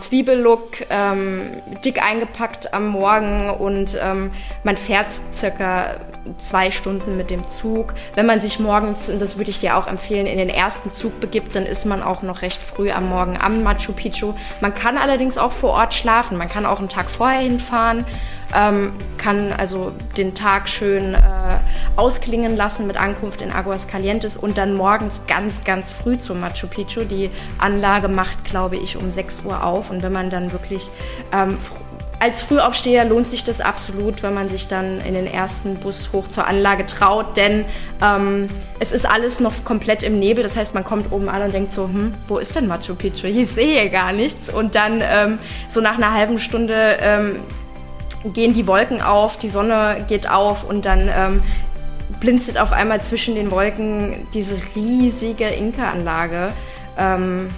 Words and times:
Zwiebellook, 0.00 0.86
ähm, 0.90 1.42
dick 1.84 2.02
eingepackt 2.02 2.74
am 2.74 2.88
Morgen 2.88 3.50
und 3.50 3.98
ähm, 4.00 4.32
man 4.64 4.76
fährt 4.76 5.20
circa 5.32 5.96
zwei 6.38 6.70
Stunden 6.70 7.16
mit 7.16 7.30
dem 7.30 7.48
Zug. 7.48 7.94
Wenn 8.14 8.26
man 8.26 8.40
sich 8.40 8.58
morgens, 8.58 9.08
und 9.08 9.20
das 9.20 9.36
würde 9.36 9.50
ich 9.50 9.60
dir 9.60 9.76
auch 9.76 9.86
empfehlen, 9.86 10.26
in 10.26 10.38
den 10.38 10.48
ersten 10.48 10.90
Zug 10.90 11.20
begibt, 11.20 11.54
dann 11.54 11.64
ist 11.64 11.86
man 11.86 12.02
auch 12.02 12.22
noch 12.22 12.42
recht 12.42 12.60
früh 12.60 12.90
am 12.90 13.08
Morgen 13.08 13.38
am 13.40 13.62
Machu 13.62 13.92
Picchu. 13.92 14.34
Man 14.60 14.74
kann 14.74 14.98
allerdings 14.98 15.38
auch 15.38 15.52
vor 15.52 15.70
Ort 15.70 15.94
schlafen. 15.94 16.36
Man 16.36 16.48
kann 16.48 16.66
auch 16.66 16.78
einen 16.78 16.88
Tag 16.88 17.06
vorher 17.06 17.40
hinfahren 17.40 18.04
ähm, 18.54 18.92
kann 19.18 19.52
also 19.52 19.92
den 20.16 20.34
Tag 20.34 20.68
schön 20.68 21.14
äh, 21.14 21.18
ausklingen 21.96 22.56
lassen 22.56 22.86
mit 22.86 22.96
Ankunft 22.96 23.40
in 23.40 23.50
Aguas 23.52 23.86
Calientes 23.86 24.36
und 24.36 24.58
dann 24.58 24.74
morgens 24.74 25.22
ganz, 25.26 25.64
ganz 25.64 25.92
früh 25.92 26.18
zum 26.18 26.40
Machu 26.40 26.66
Picchu. 26.66 27.04
Die 27.04 27.30
Anlage 27.58 28.08
macht, 28.08 28.44
glaube 28.44 28.76
ich, 28.76 28.96
um 28.96 29.10
6 29.10 29.42
Uhr 29.44 29.64
auf 29.64 29.90
und 29.90 30.02
wenn 30.02 30.12
man 30.12 30.30
dann 30.30 30.52
wirklich 30.52 30.90
ähm, 31.32 31.58
als 32.20 32.42
Frühaufsteher 32.42 33.06
lohnt 33.06 33.30
sich 33.30 33.44
das 33.44 33.62
absolut, 33.62 34.22
wenn 34.22 34.34
man 34.34 34.50
sich 34.50 34.68
dann 34.68 35.00
in 35.00 35.14
den 35.14 35.26
ersten 35.26 35.76
Bus 35.76 36.10
hoch 36.12 36.28
zur 36.28 36.46
Anlage 36.46 36.84
traut, 36.84 37.38
denn 37.38 37.64
ähm, 38.02 38.50
es 38.78 38.92
ist 38.92 39.08
alles 39.08 39.40
noch 39.40 39.64
komplett 39.64 40.02
im 40.02 40.18
Nebel. 40.18 40.44
Das 40.44 40.54
heißt, 40.54 40.74
man 40.74 40.84
kommt 40.84 41.10
oben 41.12 41.30
an 41.30 41.42
und 41.42 41.54
denkt 41.54 41.72
so, 41.72 41.84
hm, 41.84 42.14
wo 42.28 42.36
ist 42.36 42.54
denn 42.54 42.68
Machu 42.68 42.94
Picchu? 42.94 43.26
Ich 43.26 43.50
sehe 43.50 43.88
gar 43.88 44.12
nichts. 44.12 44.52
Und 44.52 44.74
dann 44.74 45.02
ähm, 45.02 45.38
so 45.70 45.80
nach 45.80 45.96
einer 45.96 46.12
halben 46.12 46.38
Stunde 46.38 46.98
ähm, 47.00 47.40
gehen 48.24 48.54
die 48.54 48.66
Wolken 48.66 49.00
auf, 49.00 49.38
die 49.38 49.48
Sonne 49.48 50.04
geht 50.08 50.28
auf 50.28 50.64
und 50.64 50.84
dann 50.84 51.08
ähm, 51.14 51.42
blinzelt 52.20 52.58
auf 52.58 52.72
einmal 52.72 53.00
zwischen 53.00 53.34
den 53.34 53.50
Wolken 53.50 54.26
diese 54.34 54.56
riesige 54.74 55.46
Inka-Anlage. 55.46 56.52
Ähm, 56.98 57.50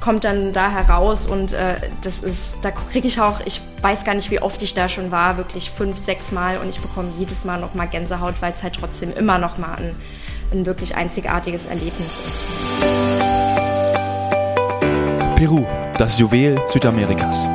kommt 0.00 0.24
dann 0.24 0.52
da 0.52 0.70
heraus 0.70 1.26
und 1.26 1.52
äh, 1.52 1.74
das 2.02 2.20
ist, 2.20 2.58
da 2.62 2.70
kriege 2.70 3.08
ich 3.08 3.20
auch, 3.20 3.40
ich 3.44 3.60
weiß 3.82 4.04
gar 4.04 4.14
nicht, 4.14 4.30
wie 4.30 4.40
oft 4.40 4.62
ich 4.62 4.74
da 4.74 4.88
schon 4.88 5.10
war, 5.10 5.36
wirklich 5.36 5.70
fünf, 5.70 5.98
sechs 5.98 6.30
Mal 6.30 6.58
und 6.58 6.70
ich 6.70 6.80
bekomme 6.80 7.08
jedes 7.18 7.44
Mal 7.44 7.60
nochmal 7.60 7.88
Gänsehaut, 7.88 8.34
weil 8.40 8.52
es 8.52 8.62
halt 8.62 8.76
trotzdem 8.78 9.12
immer 9.12 9.38
nochmal 9.38 9.76
ein, 9.76 9.96
ein 10.52 10.66
wirklich 10.66 10.94
einzigartiges 10.94 11.66
Erlebnis 11.66 12.16
ist. 12.16 12.44
Peru, 15.34 15.66
das 15.96 16.18
Juwel 16.18 16.60
Südamerikas. 16.66 17.48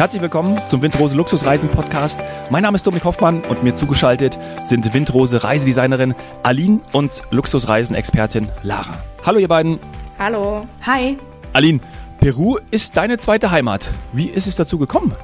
Herzlich 0.00 0.22
willkommen 0.22 0.58
zum 0.66 0.80
Windrose 0.80 1.14
Luxusreisen 1.14 1.68
Podcast. 1.68 2.24
Mein 2.48 2.62
Name 2.62 2.76
ist 2.76 2.86
Dominik 2.86 3.04
Hoffmann 3.04 3.42
und 3.42 3.62
mir 3.62 3.76
zugeschaltet 3.76 4.38
sind 4.64 4.94
Windrose 4.94 5.44
Reisedesignerin 5.44 6.14
Aline 6.42 6.80
und 6.92 7.22
Luxusreisen-Expertin 7.30 8.48
Lara. 8.62 9.04
Hallo 9.26 9.38
ihr 9.38 9.48
beiden. 9.48 9.78
Hallo. 10.18 10.66
Hi. 10.86 11.18
Aline, 11.52 11.80
Peru 12.18 12.56
ist 12.70 12.96
deine 12.96 13.18
zweite 13.18 13.50
Heimat. 13.50 13.90
Wie 14.14 14.30
ist 14.30 14.46
es 14.46 14.56
dazu 14.56 14.78
gekommen? 14.78 15.14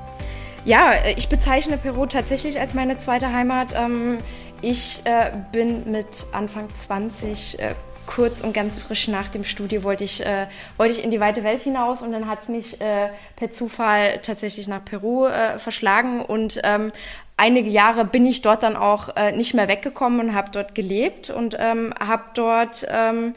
Ja, 0.66 0.92
ich 1.16 1.30
bezeichne 1.30 1.78
Peru 1.78 2.04
tatsächlich 2.04 2.60
als 2.60 2.74
meine 2.74 2.98
zweite 2.98 3.32
Heimat. 3.32 3.74
Ähm, 3.74 4.18
ich 4.60 5.00
äh, 5.04 5.32
bin 5.52 5.90
mit 5.90 6.26
Anfang 6.32 6.68
20 6.74 7.60
kurz 8.06 8.40
und 8.40 8.52
ganz 8.52 8.76
frisch 8.82 9.08
nach 9.08 9.28
dem 9.28 9.44
Studio 9.44 9.82
wollte 9.82 10.04
ich, 10.04 10.24
äh, 10.24 10.46
wollte 10.76 10.92
ich 10.92 11.04
in 11.04 11.10
die 11.10 11.20
weite 11.20 11.42
Welt 11.42 11.62
hinaus 11.62 12.02
und 12.02 12.12
dann 12.12 12.28
hat 12.28 12.42
es 12.42 12.48
mich 12.48 12.80
äh, 12.80 13.08
per 13.36 13.50
Zufall 13.50 14.20
tatsächlich 14.22 14.68
nach 14.68 14.84
Peru 14.84 15.26
äh, 15.26 15.58
verschlagen 15.58 16.22
und 16.22 16.60
ähm, 16.64 16.92
einige 17.36 17.70
Jahre 17.70 18.04
bin 18.04 18.24
ich 18.26 18.42
dort 18.42 18.62
dann 18.62 18.76
auch 18.76 19.16
äh, 19.16 19.32
nicht 19.32 19.54
mehr 19.54 19.68
weggekommen 19.68 20.20
und 20.20 20.34
habe 20.34 20.50
dort 20.50 20.74
gelebt 20.74 21.30
und 21.30 21.56
ähm, 21.58 21.92
habe 21.98 22.24
dort 22.34 22.86
ähm, 22.88 23.34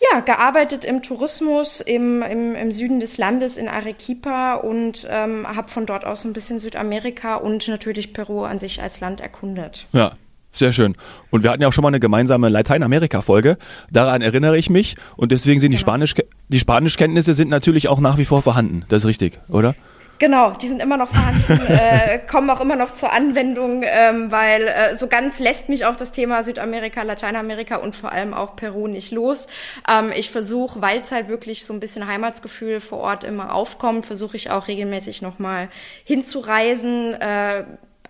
ja, 0.00 0.20
gearbeitet 0.20 0.84
im 0.84 1.02
Tourismus 1.02 1.80
im, 1.80 2.22
im, 2.22 2.54
im 2.54 2.70
Süden 2.70 3.00
des 3.00 3.18
Landes 3.18 3.56
in 3.56 3.68
Arequipa 3.68 4.54
und 4.54 5.06
ähm, 5.10 5.46
habe 5.48 5.68
von 5.68 5.86
dort 5.86 6.04
aus 6.04 6.24
ein 6.24 6.32
bisschen 6.32 6.60
Südamerika 6.60 7.36
und 7.36 7.66
natürlich 7.66 8.12
Peru 8.12 8.44
an 8.44 8.58
sich 8.58 8.80
als 8.80 9.00
Land 9.00 9.20
erkundet. 9.20 9.86
Ja, 9.92 10.12
sehr 10.58 10.72
schön. 10.72 10.96
Und 11.30 11.42
wir 11.42 11.50
hatten 11.50 11.62
ja 11.62 11.68
auch 11.68 11.72
schon 11.72 11.82
mal 11.82 11.88
eine 11.88 12.00
gemeinsame 12.00 12.48
Lateinamerika-Folge. 12.48 13.58
Daran 13.90 14.22
erinnere 14.22 14.58
ich 14.58 14.70
mich. 14.70 14.96
Und 15.16 15.32
deswegen 15.32 15.60
sind 15.60 15.70
die, 15.70 15.76
genau. 15.76 15.88
Spanisch, 15.88 16.14
die 16.48 16.58
Spanischkenntnisse 16.58 17.34
sind 17.34 17.48
natürlich 17.48 17.88
auch 17.88 18.00
nach 18.00 18.18
wie 18.18 18.24
vor 18.24 18.42
vorhanden. 18.42 18.84
Das 18.88 19.02
ist 19.02 19.08
richtig, 19.08 19.38
oder? 19.48 19.74
Genau, 20.18 20.50
die 20.50 20.66
sind 20.66 20.82
immer 20.82 20.96
noch 20.96 21.08
vorhanden, 21.08 21.60
äh, 21.68 22.18
kommen 22.18 22.50
auch 22.50 22.60
immer 22.60 22.74
noch 22.74 22.92
zur 22.92 23.12
Anwendung, 23.12 23.84
ähm, 23.84 24.32
weil 24.32 24.62
äh, 24.66 24.96
so 24.96 25.06
ganz 25.06 25.38
lässt 25.38 25.68
mich 25.68 25.84
auch 25.84 25.94
das 25.94 26.10
Thema 26.10 26.42
Südamerika, 26.42 27.02
Lateinamerika 27.02 27.76
und 27.76 27.94
vor 27.94 28.10
allem 28.10 28.34
auch 28.34 28.56
Peru 28.56 28.88
nicht 28.88 29.12
los. 29.12 29.46
Ähm, 29.88 30.10
ich 30.14 30.30
versuche, 30.30 30.82
weil 30.82 31.00
es 31.00 31.12
halt 31.12 31.28
wirklich 31.28 31.64
so 31.64 31.72
ein 31.72 31.78
bisschen 31.78 32.08
Heimatsgefühl 32.08 32.80
vor 32.80 32.98
Ort 32.98 33.22
immer 33.22 33.54
aufkommt, 33.54 34.06
versuche 34.06 34.36
ich 34.36 34.50
auch 34.50 34.66
regelmäßig 34.66 35.22
nochmal 35.22 35.68
hinzureisen. 36.04 37.14
Äh, 37.14 37.64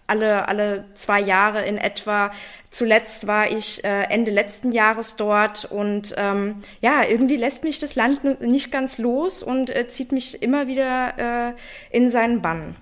alle, 0.09 0.49
alle 0.49 0.85
zwei 0.95 1.21
Jahre 1.21 1.65
in 1.65 1.79
etwa. 1.79 2.31
Zuletzt 2.71 3.27
war 3.27 3.51
ich 3.51 3.85
äh, 3.85 4.05
Ende 4.11 4.31
letzten 4.31 4.73
Jahres 4.73 5.17
dort 5.17 5.65
und 5.67 6.15
ähm, 6.17 6.57
ja, 6.81 7.03
irgendwie 7.09 7.37
lässt 7.37 7.65
mich 7.65 7.79
das 7.79 7.95
Land 7.95 8.41
nicht 8.41 8.73
ganz 8.73 8.99
los 8.99 9.43
und 9.43 9.75
äh, 9.75 9.87
zieht 9.89 10.13
mich 10.13 10.43
immer 10.43 10.67
wieder 10.67 11.51
äh, 11.51 11.97
in 11.97 12.11
seinen 12.11 12.43
Bann. 12.43 12.75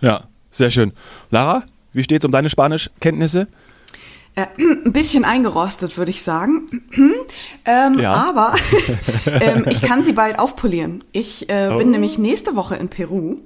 Ja, 0.00 0.24
sehr 0.50 0.70
schön. 0.70 0.92
Lara, 1.30 1.64
wie 1.92 2.02
steht's 2.02 2.24
um 2.24 2.32
deine 2.32 2.48
Spanischkenntnisse? 2.48 3.48
Äh, 4.34 4.46
ein 4.58 4.92
bisschen 4.92 5.24
eingerostet, 5.24 5.98
würde 5.98 6.10
ich 6.10 6.22
sagen. 6.22 6.84
ähm, 7.64 7.98
ja. 7.98 8.12
Aber 8.12 8.54
ähm, 9.40 9.66
ich 9.68 9.82
kann 9.82 10.04
sie 10.04 10.12
bald 10.12 10.38
aufpolieren. 10.38 11.02
Ich 11.10 11.48
äh, 11.48 11.70
oh. 11.72 11.78
bin 11.78 11.90
nämlich 11.90 12.18
nächste 12.18 12.54
Woche 12.54 12.76
in 12.76 12.88
Peru 12.88 13.38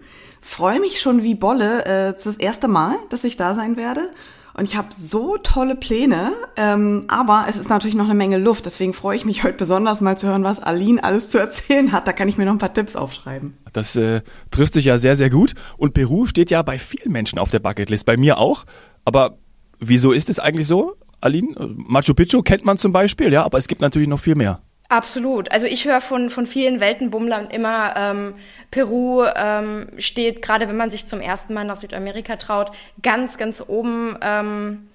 freue 0.43 0.81
mich 0.81 1.01
schon 1.01 1.23
wie 1.23 1.35
Bolle. 1.35 1.85
Äh, 1.87 2.11
es 2.11 2.19
ist 2.19 2.27
das 2.27 2.37
erste 2.37 2.69
Mal, 2.69 2.97
dass 3.09 3.25
ich 3.25 3.37
da 3.37 3.55
sein 3.55 3.77
werde. 3.77 4.11
Und 4.55 4.65
ich 4.65 4.77
habe 4.77 4.89
so 4.91 5.39
tolle 5.39 5.77
Pläne, 5.77 6.33
ähm, 6.57 7.05
aber 7.09 7.47
es 7.49 7.57
ist 7.57 7.71
natürlich 7.71 7.95
noch 7.95 8.05
eine 8.05 8.15
Menge 8.15 8.37
Luft. 8.37 8.67
Deswegen 8.67 8.93
freue 8.93 9.17
ich 9.17 9.25
mich 9.25 9.45
heute 9.45 9.57
besonders 9.57 10.03
mal 10.03 10.19
zu 10.19 10.27
hören, 10.27 10.45
was 10.45 10.61
Aline 10.61 11.03
alles 11.03 11.31
zu 11.31 11.39
erzählen 11.39 11.91
hat. 11.93 12.07
Da 12.07 12.13
kann 12.13 12.29
ich 12.29 12.37
mir 12.37 12.45
noch 12.45 12.53
ein 12.53 12.59
paar 12.59 12.75
Tipps 12.75 12.95
aufschreiben. 12.95 13.57
Das 13.73 13.97
äh, 13.97 14.21
trifft 14.51 14.75
sich 14.75 14.85
ja 14.85 14.99
sehr, 14.99 15.17
sehr 15.17 15.31
gut. 15.31 15.55
Und 15.79 15.95
Peru 15.95 16.27
steht 16.27 16.51
ja 16.51 16.61
bei 16.61 16.79
vielen 16.79 17.13
Menschen 17.13 17.39
auf 17.39 17.51
der 17.51 17.61
Bucketlist, 17.61 18.05
bei 18.05 18.19
mir 18.19 18.37
auch. 18.37 18.65
Aber 19.07 19.39
wieso 19.79 20.13
ist 20.13 20.29
es 20.29 20.39
eigentlich 20.39 20.69
so, 20.69 20.97
Aline? 21.23 21.55
Machu 21.75 22.13
Picchu 22.13 22.43
kennt 22.43 22.67
man 22.67 22.77
zum 22.77 22.93
Beispiel, 22.93 23.33
ja, 23.33 23.45
aber 23.45 23.57
es 23.57 23.69
gibt 23.69 23.81
natürlich 23.81 24.09
noch 24.09 24.21
viel 24.21 24.35
mehr. 24.35 24.61
Absolut. 24.93 25.51
Also 25.51 25.67
ich 25.67 25.87
höre 25.87 26.03
von, 26.03 26.29
von 26.29 26.45
vielen 26.45 26.79
Weltenbummlern 26.79 27.49
immer, 27.49 27.95
ähm, 27.97 28.35
Peru 28.71 29.25
ähm, 29.25 29.87
steht, 29.97 30.43
gerade 30.43 30.69
wenn 30.69 30.77
man 30.77 30.91
sich 30.91 31.07
zum 31.07 31.23
ersten 31.23 31.55
Mal 31.55 31.65
nach 31.65 31.77
Südamerika 31.77 32.37
traut, 32.37 32.73
ganz, 33.03 33.39
ganz 33.39 33.65
oben 33.67 34.19
ähm, 34.21 34.87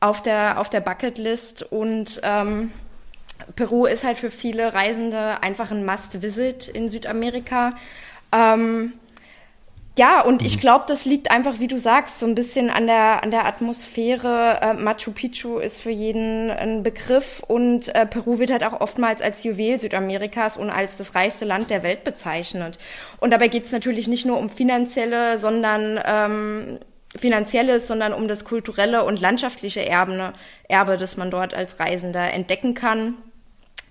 auf 0.00 0.20
der, 0.20 0.58
auf 0.58 0.68
der 0.68 0.80
Bucketlist. 0.80 1.62
Und 1.62 2.20
ähm, 2.24 2.72
Peru 3.54 3.86
ist 3.86 4.02
halt 4.02 4.18
für 4.18 4.30
viele 4.30 4.74
Reisende 4.74 5.40
einfach 5.44 5.70
ein 5.70 5.86
Must-Visit 5.86 6.66
in 6.66 6.88
Südamerika. 6.88 7.76
Ähm, 8.32 8.94
ja, 9.98 10.20
und 10.20 10.42
ich 10.42 10.56
mhm. 10.56 10.60
glaube, 10.60 10.84
das 10.86 11.06
liegt 11.06 11.30
einfach, 11.30 11.58
wie 11.58 11.68
du 11.68 11.78
sagst, 11.78 12.18
so 12.18 12.26
ein 12.26 12.34
bisschen 12.34 12.68
an 12.68 12.86
der, 12.86 13.22
an 13.22 13.30
der 13.30 13.46
Atmosphäre. 13.46 14.58
Äh, 14.60 14.74
Machu 14.74 15.12
Picchu 15.12 15.58
ist 15.58 15.80
für 15.80 15.90
jeden 15.90 16.50
ein 16.50 16.82
Begriff 16.82 17.42
und 17.46 17.94
äh, 17.94 18.04
Peru 18.04 18.38
wird 18.38 18.50
halt 18.50 18.62
auch 18.62 18.80
oftmals 18.80 19.22
als 19.22 19.42
Juwel 19.42 19.80
Südamerikas 19.80 20.58
und 20.58 20.68
als 20.68 20.96
das 20.96 21.14
reichste 21.14 21.46
Land 21.46 21.70
der 21.70 21.82
Welt 21.82 22.04
bezeichnet. 22.04 22.78
Und 23.20 23.30
dabei 23.30 23.48
geht 23.48 23.64
es 23.64 23.72
natürlich 23.72 24.06
nicht 24.06 24.26
nur 24.26 24.38
um 24.38 24.50
finanzielle, 24.50 25.38
sondern 25.38 25.98
ähm, 26.04 26.78
finanzielles, 27.16 27.86
sondern 27.86 28.12
um 28.12 28.28
das 28.28 28.44
kulturelle 28.44 29.04
und 29.04 29.20
landschaftliche 29.20 29.86
Erbe, 29.86 30.34
Erbe, 30.68 30.98
das 30.98 31.16
man 31.16 31.30
dort 31.30 31.54
als 31.54 31.80
Reisender 31.80 32.32
entdecken 32.32 32.74
kann. 32.74 33.14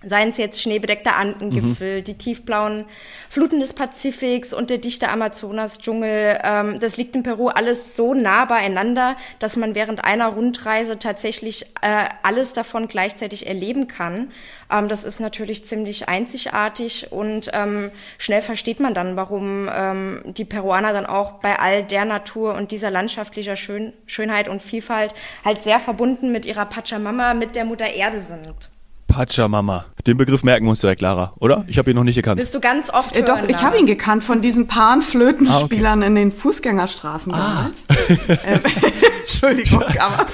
Seien 0.04 0.28
es 0.28 0.36
jetzt 0.36 0.60
schneebedeckte 0.60 1.14
Andengipfel, 1.14 2.00
mhm. 2.00 2.04
die 2.04 2.18
tiefblauen 2.18 2.84
Fluten 3.30 3.60
des 3.60 3.72
Pazifiks 3.72 4.52
und 4.52 4.68
der 4.68 4.76
dichte 4.76 5.08
Amazonas-Dschungel. 5.08 6.38
Ähm, 6.44 6.80
das 6.80 6.98
liegt 6.98 7.16
in 7.16 7.22
Peru 7.22 7.48
alles 7.48 7.96
so 7.96 8.12
nah 8.12 8.44
beieinander, 8.44 9.16
dass 9.38 9.56
man 9.56 9.74
während 9.74 10.04
einer 10.04 10.28
Rundreise 10.28 10.98
tatsächlich 10.98 11.64
äh, 11.80 12.04
alles 12.22 12.52
davon 12.52 12.88
gleichzeitig 12.88 13.46
erleben 13.46 13.88
kann. 13.88 14.32
Ähm, 14.70 14.88
das 14.88 15.02
ist 15.02 15.18
natürlich 15.18 15.64
ziemlich 15.64 16.08
einzigartig 16.08 17.10
und 17.10 17.50
ähm, 17.54 17.90
schnell 18.18 18.42
versteht 18.42 18.80
man 18.80 18.92
dann, 18.92 19.16
warum 19.16 19.68
ähm, 19.74 20.20
die 20.26 20.44
Peruaner 20.44 20.92
dann 20.92 21.06
auch 21.06 21.40
bei 21.40 21.58
all 21.58 21.82
der 21.82 22.04
Natur 22.04 22.54
und 22.54 22.70
dieser 22.70 22.90
landschaftlicher 22.90 23.56
Schön 23.56 23.94
Schönheit 24.04 24.48
und 24.48 24.60
Vielfalt 24.60 25.14
halt 25.42 25.62
sehr 25.62 25.80
verbunden 25.80 26.32
mit 26.32 26.44
ihrer 26.44 26.66
Pachamama, 26.66 27.32
mit 27.32 27.56
der 27.56 27.64
Mutter 27.64 27.86
Erde 27.86 28.20
sind. 28.20 28.75
Pachamama. 29.16 29.86
Den 30.06 30.18
Begriff 30.18 30.44
merken 30.44 30.66
wir 30.66 30.70
uns 30.70 30.82
direkt, 30.82 30.98
Clara, 30.98 31.32
oder? 31.38 31.64
Ich 31.68 31.78
habe 31.78 31.90
ihn 31.90 31.96
noch 31.96 32.04
nicht 32.04 32.16
gekannt. 32.16 32.38
Bist 32.38 32.54
du 32.54 32.60
ganz 32.60 32.90
oft 32.90 33.16
äh, 33.16 33.22
Doch, 33.22 33.42
ich 33.48 33.62
habe 33.62 33.78
ihn 33.78 33.86
gekannt 33.86 34.22
von 34.22 34.42
diesen 34.42 34.66
Panflötenspielern 34.66 36.00
ah, 36.00 36.02
okay. 36.02 36.06
in 36.06 36.14
den 36.14 36.32
Fußgängerstraßen 36.32 37.32
ah. 37.32 37.70
damals. 37.88 38.38
ähm, 38.44 38.60
Entschuldigung, 39.20 39.84
aber... 39.98 40.26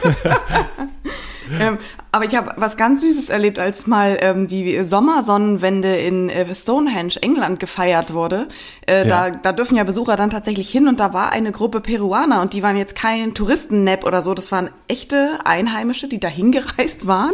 ähm, 1.60 1.78
Aber 2.10 2.24
ich 2.26 2.34
habe 2.36 2.52
was 2.56 2.76
ganz 2.76 3.00
Süßes 3.00 3.30
erlebt, 3.30 3.58
als 3.58 3.86
mal 3.86 4.18
ähm, 4.20 4.46
die 4.46 4.84
Sommersonnenwende 4.84 5.96
in 5.96 6.28
äh, 6.28 6.54
Stonehenge, 6.54 7.14
England, 7.22 7.60
gefeiert 7.60 8.12
wurde. 8.12 8.48
Äh, 8.86 9.08
ja. 9.08 9.30
da, 9.30 9.36
da 9.36 9.52
dürfen 9.52 9.76
ja 9.76 9.84
Besucher 9.84 10.16
dann 10.16 10.28
tatsächlich 10.28 10.68
hin 10.70 10.88
und 10.88 11.00
da 11.00 11.14
war 11.14 11.32
eine 11.32 11.52
Gruppe 11.52 11.80
Peruaner 11.80 12.42
und 12.42 12.52
die 12.52 12.62
waren 12.62 12.76
jetzt 12.76 12.96
kein 12.96 13.32
Touristennap 13.32 14.04
oder 14.04 14.22
so, 14.22 14.34
das 14.34 14.52
waren 14.52 14.70
echte 14.88 15.38
Einheimische, 15.44 16.08
die 16.08 16.20
da 16.20 16.28
hingereist 16.28 17.06
waren 17.06 17.32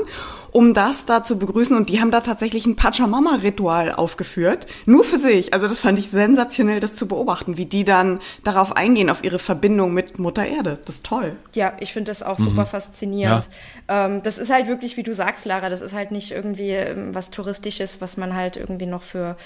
um 0.50 0.74
das 0.74 1.06
da 1.06 1.22
zu 1.22 1.38
begrüßen. 1.38 1.76
Und 1.76 1.88
die 1.88 2.00
haben 2.00 2.10
da 2.10 2.20
tatsächlich 2.20 2.66
ein 2.66 2.76
Pachamama-Ritual 2.76 3.92
aufgeführt. 3.92 4.66
Nur 4.86 5.04
für 5.04 5.18
sich. 5.18 5.52
Also 5.52 5.68
das 5.68 5.80
fand 5.80 5.98
ich 5.98 6.10
sensationell, 6.10 6.80
das 6.80 6.94
zu 6.94 7.08
beobachten, 7.08 7.56
wie 7.56 7.66
die 7.66 7.84
dann 7.84 8.20
darauf 8.44 8.76
eingehen, 8.76 9.10
auf 9.10 9.24
ihre 9.24 9.38
Verbindung 9.38 9.92
mit 9.94 10.18
Mutter 10.18 10.46
Erde. 10.46 10.78
Das 10.84 10.96
ist 10.96 11.06
toll. 11.06 11.36
Ja, 11.54 11.72
ich 11.80 11.92
finde 11.92 12.10
das 12.10 12.22
auch 12.22 12.38
mhm. 12.38 12.44
super 12.44 12.66
faszinierend. 12.66 13.48
Ja. 13.88 14.06
Ähm, 14.06 14.22
das 14.22 14.38
ist 14.38 14.50
halt 14.50 14.68
wirklich, 14.68 14.96
wie 14.96 15.02
du 15.02 15.14
sagst, 15.14 15.44
Lara, 15.44 15.68
das 15.68 15.80
ist 15.80 15.94
halt 15.94 16.10
nicht 16.10 16.30
irgendwie 16.30 16.70
ähm, 16.70 17.14
was 17.14 17.30
Touristisches, 17.30 18.00
was 18.00 18.16
man 18.16 18.34
halt 18.34 18.56
irgendwie 18.56 18.86
noch 18.86 19.02
für, 19.02 19.36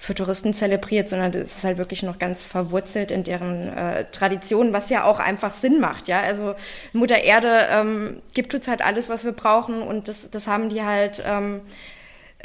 für 0.00 0.14
Touristen 0.14 0.54
zelebriert, 0.54 1.08
sondern 1.08 1.32
das 1.32 1.56
ist 1.56 1.64
halt 1.64 1.76
wirklich 1.76 2.04
noch 2.04 2.20
ganz 2.20 2.44
verwurzelt 2.44 3.10
in 3.10 3.24
deren 3.24 3.76
äh, 3.76 4.04
Tradition, 4.12 4.72
was 4.72 4.90
ja 4.90 5.04
auch 5.04 5.18
einfach 5.18 5.52
Sinn 5.52 5.80
macht. 5.80 6.06
Ja, 6.06 6.20
also 6.20 6.54
Mutter 6.92 7.18
Erde 7.18 7.66
ähm, 7.70 8.22
gibt 8.32 8.54
uns 8.54 8.68
halt 8.68 8.80
alles, 8.80 9.08
was 9.08 9.24
wir 9.24 9.32
brauchen 9.32 9.82
und 9.82 10.06
das, 10.06 10.30
das 10.30 10.46
haben 10.46 10.68
die 10.68 10.84
halt 10.84 11.22
ähm, 11.26 11.62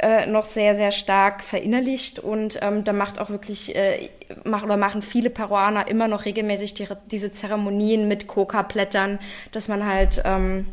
äh, 0.00 0.26
noch 0.26 0.44
sehr, 0.44 0.74
sehr 0.74 0.90
stark 0.90 1.44
verinnerlicht 1.44 2.18
und 2.18 2.58
ähm, 2.60 2.82
da 2.82 2.92
macht 2.92 3.20
auch 3.20 3.30
wirklich, 3.30 3.76
äh, 3.76 4.10
mach, 4.42 4.64
oder 4.64 4.76
machen 4.76 5.00
viele 5.00 5.30
Peruaner 5.30 5.86
immer 5.86 6.08
noch 6.08 6.24
regelmäßig 6.24 6.74
die, 6.74 6.88
diese 7.12 7.30
Zeremonien 7.30 8.08
mit 8.08 8.26
Coca-Blättern, 8.26 9.20
dass 9.52 9.68
man 9.68 9.86
halt 9.86 10.20
ähm, 10.24 10.66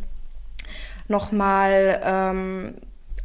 nochmal 1.07 2.01
ähm, 2.03 2.73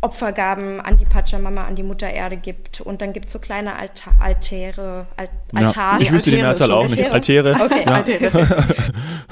Opfergaben 0.00 0.80
an 0.80 0.96
die 0.96 1.04
Pachamama, 1.04 1.64
an 1.64 1.74
die 1.74 1.82
Mutter 1.82 2.10
Erde 2.10 2.36
gibt. 2.36 2.80
Und 2.80 3.02
dann 3.02 3.12
gibt 3.12 3.26
es 3.26 3.32
so 3.32 3.38
kleine 3.38 3.76
Alta 3.76 4.12
Altäre, 4.20 5.06
Alt 5.16 5.30
ja. 5.52 5.98
Ich 5.98 6.12
wüsste 6.12 6.30
die 6.30 6.36
Mehrzahl 6.36 6.70
auch 6.70 6.88
nicht. 6.88 7.10
Altäre. 7.10 7.54
Okay, 7.54 7.82
ja. 7.84 7.92
Altäre. 7.92 8.62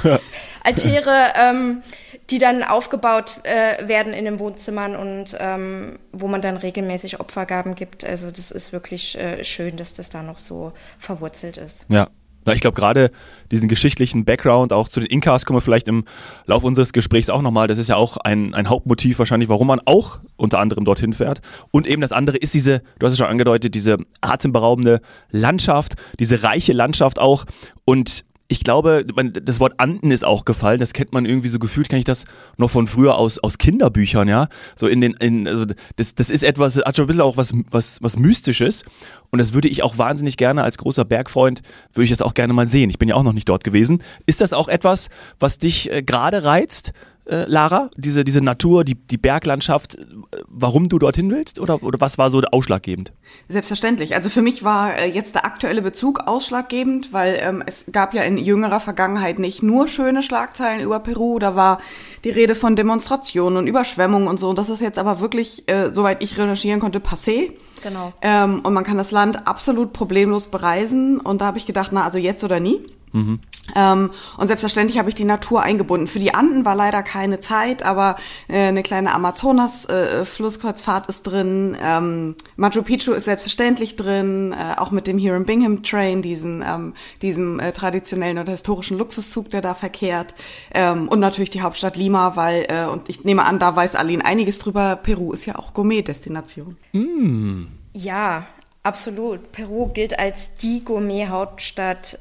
Altäre, 0.63 1.33
ähm, 1.39 1.83
die 2.31 2.39
dann 2.39 2.63
aufgebaut 2.63 3.41
äh, 3.45 3.87
werden 3.87 4.15
in 4.15 4.25
den 4.25 4.39
Wohnzimmern 4.39 4.97
und 4.97 5.37
ähm, 5.39 5.99
wo 6.13 6.27
man 6.27 6.41
dann 6.41 6.57
regelmäßig 6.57 7.21
Opfergaben 7.21 7.75
gibt. 7.75 8.05
Also 8.05 8.31
das 8.31 8.51
ist 8.51 8.73
wirklich 8.73 9.19
äh, 9.19 9.45
schön, 9.45 9.77
dass 9.77 9.93
das 9.93 10.09
da 10.09 10.23
noch 10.23 10.39
so 10.39 10.73
verwurzelt 10.99 11.59
ist. 11.59 11.85
Ja. 11.89 12.09
Na, 12.45 12.53
ich 12.53 12.61
glaube 12.61 12.75
gerade 12.75 13.11
diesen 13.51 13.69
geschichtlichen 13.69 14.25
Background 14.25 14.73
auch 14.73 14.89
zu 14.89 15.01
den 15.01 15.09
Inkas 15.09 15.47
kommen 15.47 15.57
wir 15.57 15.63
vielleicht 15.63 15.89
im 15.89 16.05
Laufe 16.47 16.67
unseres 16.67 16.93
Gesprächs 16.93 17.31
auch 17.31 17.43
nochmal. 17.43 17.69
Das 17.69 17.79
ist 17.79 17.89
ja 17.89 17.97
auch 17.97 18.17
ein, 18.19 18.55
ein 18.55 18.69
Hauptmotiv 18.69 19.19
wahrscheinlich, 19.19 19.49
warum 19.49 19.67
man 19.67 19.81
auch 19.85 20.21
unter 20.37 20.59
anderem 20.59 20.85
dorthin 20.85 21.13
fährt. 21.13 21.41
Und 21.71 21.87
eben 21.87 22.03
das 22.03 22.13
andere 22.13 22.37
ist 22.37 22.55
diese, 22.55 22.83
du 22.99 23.07
hast 23.07 23.13
es 23.13 23.19
schon 23.19 23.29
angedeutet, 23.29 23.75
diese 23.75 23.99
atemberaubende 24.21 25.01
Landschaft, 25.31 25.95
diese 26.19 26.43
reiche 26.43 26.73
Landschaft 26.73 27.19
auch. 27.19 27.45
Und 27.85 28.25
ich 28.47 28.63
glaube, 28.63 29.07
das 29.07 29.59
Wort 29.59 29.75
Anden 29.79 30.11
ist 30.11 30.25
auch 30.25 30.45
gefallen. 30.45 30.79
Das 30.79 30.93
kennt 30.93 31.13
man 31.13 31.25
irgendwie 31.25 31.49
so 31.49 31.59
gefühlt, 31.59 31.89
kenne 31.89 32.01
ich 32.01 32.05
das 32.05 32.25
noch 32.59 32.71
von 32.71 32.87
früher 32.87 33.17
aus, 33.17 33.39
aus 33.39 33.57
Kinderbüchern, 33.57 34.29
ja. 34.29 34.49
So 34.77 34.87
in 34.87 35.01
den, 35.01 35.15
in, 35.15 35.49
also 35.49 35.65
das, 35.97 36.15
das 36.15 36.29
ist 36.29 36.45
etwas, 36.45 36.77
hat 36.77 36.97
schon 36.97 37.05
ein 37.05 37.07
bisschen 37.07 37.23
auch 37.23 37.39
was, 37.39 37.55
was, 37.71 38.03
was 38.03 38.19
Mystisches. 38.19 38.85
Und 39.31 39.39
das 39.39 39.55
würde 39.55 39.69
ich 39.69 39.83
auch 39.83 39.97
wahnsinnig 39.97 40.37
gerne 40.37 40.63
als 40.63 40.77
großer 40.77 41.07
Bergfreund, 41.07 41.63
würde 41.95 42.05
ich 42.05 42.11
das 42.11 42.21
auch 42.21 42.35
gerne 42.35 42.53
mal 42.53 42.69
sehen. 42.69 42.91
Ich 42.91 42.99
bin 42.99 43.09
ja 43.09 43.15
auch 43.15 43.23
noch 43.23 43.33
nicht 43.33 43.49
dort 43.49 43.65
gewesen. 43.65 44.03
Ist 44.27 44.43
das 44.43 44.53
auch 44.53 44.69
etwas, 44.69 45.09
was 45.41 45.57
dich 45.57 45.91
äh, 45.91 46.03
gerade 46.03 46.45
reizt? 46.45 46.93
Äh, 47.27 47.45
Lara, 47.47 47.91
diese, 47.97 48.25
diese 48.25 48.41
Natur, 48.41 48.85
die, 48.85 48.95
die 48.95 49.17
Berglandschaft, 49.17 49.95
äh, 49.97 50.05
warum 50.49 50.89
du 50.89 50.99
dorthin 50.99 51.31
willst 51.31 51.59
oder, 51.59 51.83
oder 51.83 52.01
was 52.01 52.19
war 52.19 52.31
so 52.31 52.41
ausschlaggebend? 52.41 53.13
Selbstverständlich. 53.49 54.15
Also 54.15 54.29
für 54.29 54.43
mich 54.43 54.63
war 54.63 54.99
äh, 54.99 55.07
jetzt 55.07 55.35
der 55.35 55.45
aktuelle 55.45 55.83
Bezug 55.83 56.21
ausschlaggebend, 56.21 57.13
weil 57.13 57.39
ähm, 57.41 57.63
es 57.67 57.87
gab 57.91 58.15
ja 58.15 58.23
in 58.23 58.37
jüngerer 58.37 58.81
Vergangenheit 58.81 59.39
nicht 59.39 59.63
nur 59.63 59.89
schöne 59.89 60.23
Schlagzeilen 60.23 60.81
über 60.83 61.01
Peru, 61.01 61.39
da 61.39 61.57
war 61.57 61.79
die 62.25 62.31
Rede 62.31 62.55
von 62.55 62.77
Demonstrationen 62.77 63.59
und 63.59 63.67
Überschwemmungen 63.67 64.29
und 64.29 64.39
so. 64.39 64.49
Und 64.49 64.59
das 64.59 64.69
ist 64.69 64.81
jetzt 64.81 64.99
aber 64.99 65.21
wirklich, 65.21 65.69
äh, 65.71 65.93
soweit 65.93 66.23
ich 66.23 66.39
recherchieren 66.39 66.81
konnte, 66.81 66.99
passé. 66.99 67.53
Genau. 67.83 68.13
Ähm, 68.23 68.61
und 68.65 68.73
man 68.73 68.85
kann 68.85 68.99
das 68.99 69.11
Land 69.11 69.47
absolut 69.47 69.93
problemlos 69.93 70.49
bereisen. 70.49 71.21
Und 71.21 71.41
da 71.41 71.47
habe 71.47 71.59
ich 71.59 71.67
gedacht, 71.67 71.91
na, 71.93 72.05
also 72.05 72.19
jetzt 72.19 72.45
oder 72.45 72.61
nie. 72.61 72.81
Mhm. 73.15 73.39
Ähm, 73.77 74.11
und 74.37 74.49
selbstverständlich 74.49 74.99
habe 74.99 75.09
ich 75.09 75.15
die 75.15 75.25
Natur 75.25 75.63
eingebunden. 75.63 76.09
Für 76.09 76.19
die 76.19 76.35
Anden 76.35 76.65
war 76.65 76.75
leider 76.75 77.03
keine 77.05 77.39
Zeit, 77.39 77.83
aber 77.85 78.17
äh, 78.49 78.67
eine 78.67 78.83
kleine 78.83 79.15
Amazonas-Flusskreuzfahrt 79.15 81.07
äh, 81.07 81.11
ist 81.11 81.23
drin. 81.23 81.77
Ähm, 81.81 82.35
Machu 82.57 82.83
Picchu 82.83 83.13
ist 83.13 83.27
selbstverständlich 83.27 83.95
drin, 83.95 84.53
äh, 84.53 84.75
auch 84.79 84.91
mit 84.91 85.07
dem 85.07 85.17
Hiram 85.17 85.45
Bingham 85.45 85.85
Train, 85.85 86.23
diesen, 86.23 86.65
ähm, 86.67 86.95
diesem 87.23 87.61
äh, 87.61 87.71
traditionellen 87.73 88.39
oder 88.39 88.51
historischen 88.51 88.99
Luxuszug, 88.99 89.49
der 89.51 89.63
da 89.63 89.75
verkehrt. 89.75 90.35
Ähm, 90.73 91.09
und 91.09 91.21
natürlich 91.21 91.51
die 91.51 91.63
Hauptstadt 91.63 91.97
Lima, 91.97 92.35
weil, 92.35 92.67
äh, 92.69 92.87
und 92.87 93.09
ich 93.09 93.25
nehme 93.25 93.45
an, 93.45 93.61
da 93.61 93.77
weiß 93.77 93.95
Aline 93.95 94.25
einiges 94.25 94.59
drüber, 94.59 94.97
Peru 94.97 95.33
ist 95.33 95.47
ja 95.47 95.57
auch 95.57 95.73
Gourmet-Destination. 95.73 96.77
Mm. 96.93 97.67
Ja, 97.93 98.47
absolut. 98.83 99.53
Peru 99.53 99.87
gilt 99.87 100.19
als 100.19 100.57
die 100.57 100.85
Gourmet-Hauptstadt. 100.85 102.19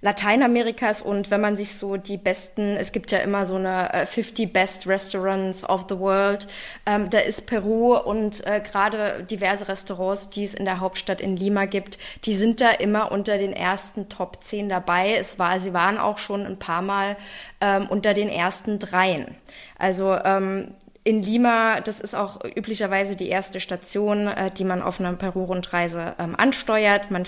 Lateinamerikas 0.00 1.02
und 1.02 1.30
wenn 1.30 1.40
man 1.40 1.56
sich 1.56 1.76
so 1.76 1.96
die 1.96 2.16
besten, 2.16 2.76
es 2.76 2.92
gibt 2.92 3.10
ja 3.10 3.18
immer 3.18 3.46
so 3.46 3.56
eine 3.56 4.06
50 4.06 4.38
äh, 4.38 4.46
Best 4.46 4.86
Restaurants 4.86 5.68
of 5.68 5.86
the 5.88 5.98
World, 5.98 6.46
ähm, 6.86 7.10
da 7.10 7.18
ist 7.18 7.46
Peru 7.46 7.96
und 7.96 8.46
äh, 8.46 8.60
gerade 8.60 9.24
diverse 9.28 9.68
Restaurants, 9.68 10.30
die 10.30 10.44
es 10.44 10.54
in 10.54 10.64
der 10.64 10.80
Hauptstadt 10.80 11.20
in 11.20 11.36
Lima 11.36 11.64
gibt, 11.64 11.98
die 12.24 12.34
sind 12.34 12.60
da 12.60 12.70
immer 12.70 13.10
unter 13.10 13.38
den 13.38 13.52
ersten 13.52 14.08
Top 14.08 14.42
10 14.42 14.68
dabei. 14.68 15.14
Es 15.14 15.38
war, 15.38 15.60
sie 15.60 15.72
waren 15.72 15.98
auch 15.98 16.18
schon 16.18 16.46
ein 16.46 16.58
paar 16.58 16.82
Mal 16.82 17.16
ähm, 17.60 17.86
unter 17.88 18.14
den 18.14 18.28
ersten 18.28 18.78
dreien. 18.78 19.34
Also 19.78 20.14
ähm, 20.14 20.74
in 21.08 21.22
Lima, 21.22 21.80
das 21.80 22.00
ist 22.00 22.14
auch 22.14 22.44
üblicherweise 22.44 23.16
die 23.16 23.30
erste 23.30 23.60
Station, 23.60 24.26
äh, 24.26 24.50
die 24.50 24.64
man 24.64 24.82
auf 24.82 25.00
einer 25.00 25.14
Peru-Rundreise 25.14 26.14
ähm, 26.18 26.34
ansteuert. 26.36 27.10
Man 27.10 27.24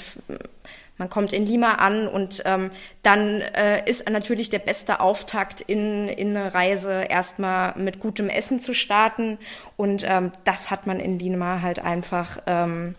man 1.00 1.08
kommt 1.08 1.32
in 1.32 1.46
Lima 1.46 1.76
an 1.76 2.06
und 2.06 2.42
ähm, 2.44 2.70
dann 3.02 3.40
äh, 3.40 3.88
ist 3.88 4.08
natürlich 4.08 4.50
der 4.50 4.58
beste 4.58 5.00
Auftakt 5.00 5.62
in, 5.62 6.08
in 6.08 6.36
eine 6.36 6.52
Reise 6.52 6.92
erstmal 7.08 7.72
mit 7.78 8.00
gutem 8.00 8.28
Essen 8.28 8.60
zu 8.60 8.74
starten. 8.74 9.38
Und 9.78 10.04
ähm, 10.06 10.30
das 10.44 10.70
hat 10.70 10.86
man 10.86 11.00
in 11.00 11.18
Lima 11.18 11.62
halt 11.62 11.82
einfach 11.82 12.42
ähm, 12.46 12.96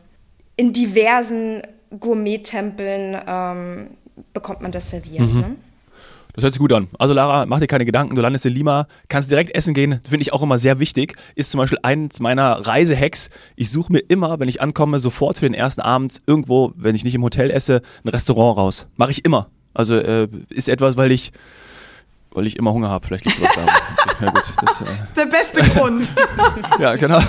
in 0.55 0.73
diversen 0.73 1.61
Gourmet-Tempeln 1.99 3.21
ähm, 3.27 3.87
bekommt 4.33 4.61
man 4.61 4.71
das 4.71 4.89
serviert. 4.89 5.27
Mhm. 5.27 5.39
Ne? 5.39 5.55
Das 6.33 6.43
hört 6.43 6.53
sich 6.53 6.59
gut 6.59 6.73
an. 6.73 6.87
Also 6.97 7.13
Lara, 7.13 7.45
mach 7.45 7.59
dir 7.59 7.67
keine 7.67 7.85
Gedanken, 7.85 8.15
du 8.15 8.21
landest 8.21 8.45
in 8.45 8.53
Lima, 8.53 8.87
kannst 9.09 9.31
direkt 9.31 9.53
essen 9.55 9.73
gehen, 9.73 9.99
finde 10.07 10.21
ich 10.21 10.33
auch 10.33 10.41
immer 10.41 10.57
sehr 10.57 10.79
wichtig. 10.79 11.15
Ist 11.35 11.51
zum 11.51 11.59
Beispiel 11.59 11.79
eins 11.83 12.19
meiner 12.19 12.65
Reisehacks. 12.65 13.29
Ich 13.55 13.69
suche 13.69 13.91
mir 13.91 13.99
immer, 13.99 14.39
wenn 14.39 14.49
ich 14.49 14.61
ankomme, 14.61 14.99
sofort 14.99 15.37
für 15.37 15.45
den 15.45 15.53
ersten 15.53 15.81
Abend 15.81 16.19
irgendwo, 16.25 16.73
wenn 16.75 16.95
ich 16.95 17.03
nicht 17.03 17.15
im 17.15 17.23
Hotel 17.23 17.51
esse, 17.51 17.81
ein 18.03 18.09
Restaurant 18.09 18.57
raus. 18.57 18.87
Mache 18.95 19.11
ich 19.11 19.25
immer. 19.25 19.49
Also 19.73 19.95
äh, 19.95 20.27
ist 20.49 20.69
etwas, 20.69 20.97
weil 20.97 21.11
ich 21.11 21.31
weil 22.33 22.47
ich 22.47 22.55
immer 22.55 22.73
Hunger 22.73 22.89
habe. 22.89 23.05
Vielleicht 23.05 23.25
liegt 23.25 23.39
es 23.39 23.43
auch 23.43 23.53
daran. 23.53 23.69
ja, 24.21 24.29
gut, 24.29 24.43
das, 24.61 24.81
äh 24.81 24.85
das 24.85 25.09
ist 25.09 25.17
der 25.17 25.25
beste 25.25 25.61
Grund. 25.77 26.11
ja, 26.79 26.95
genau. 26.95 27.19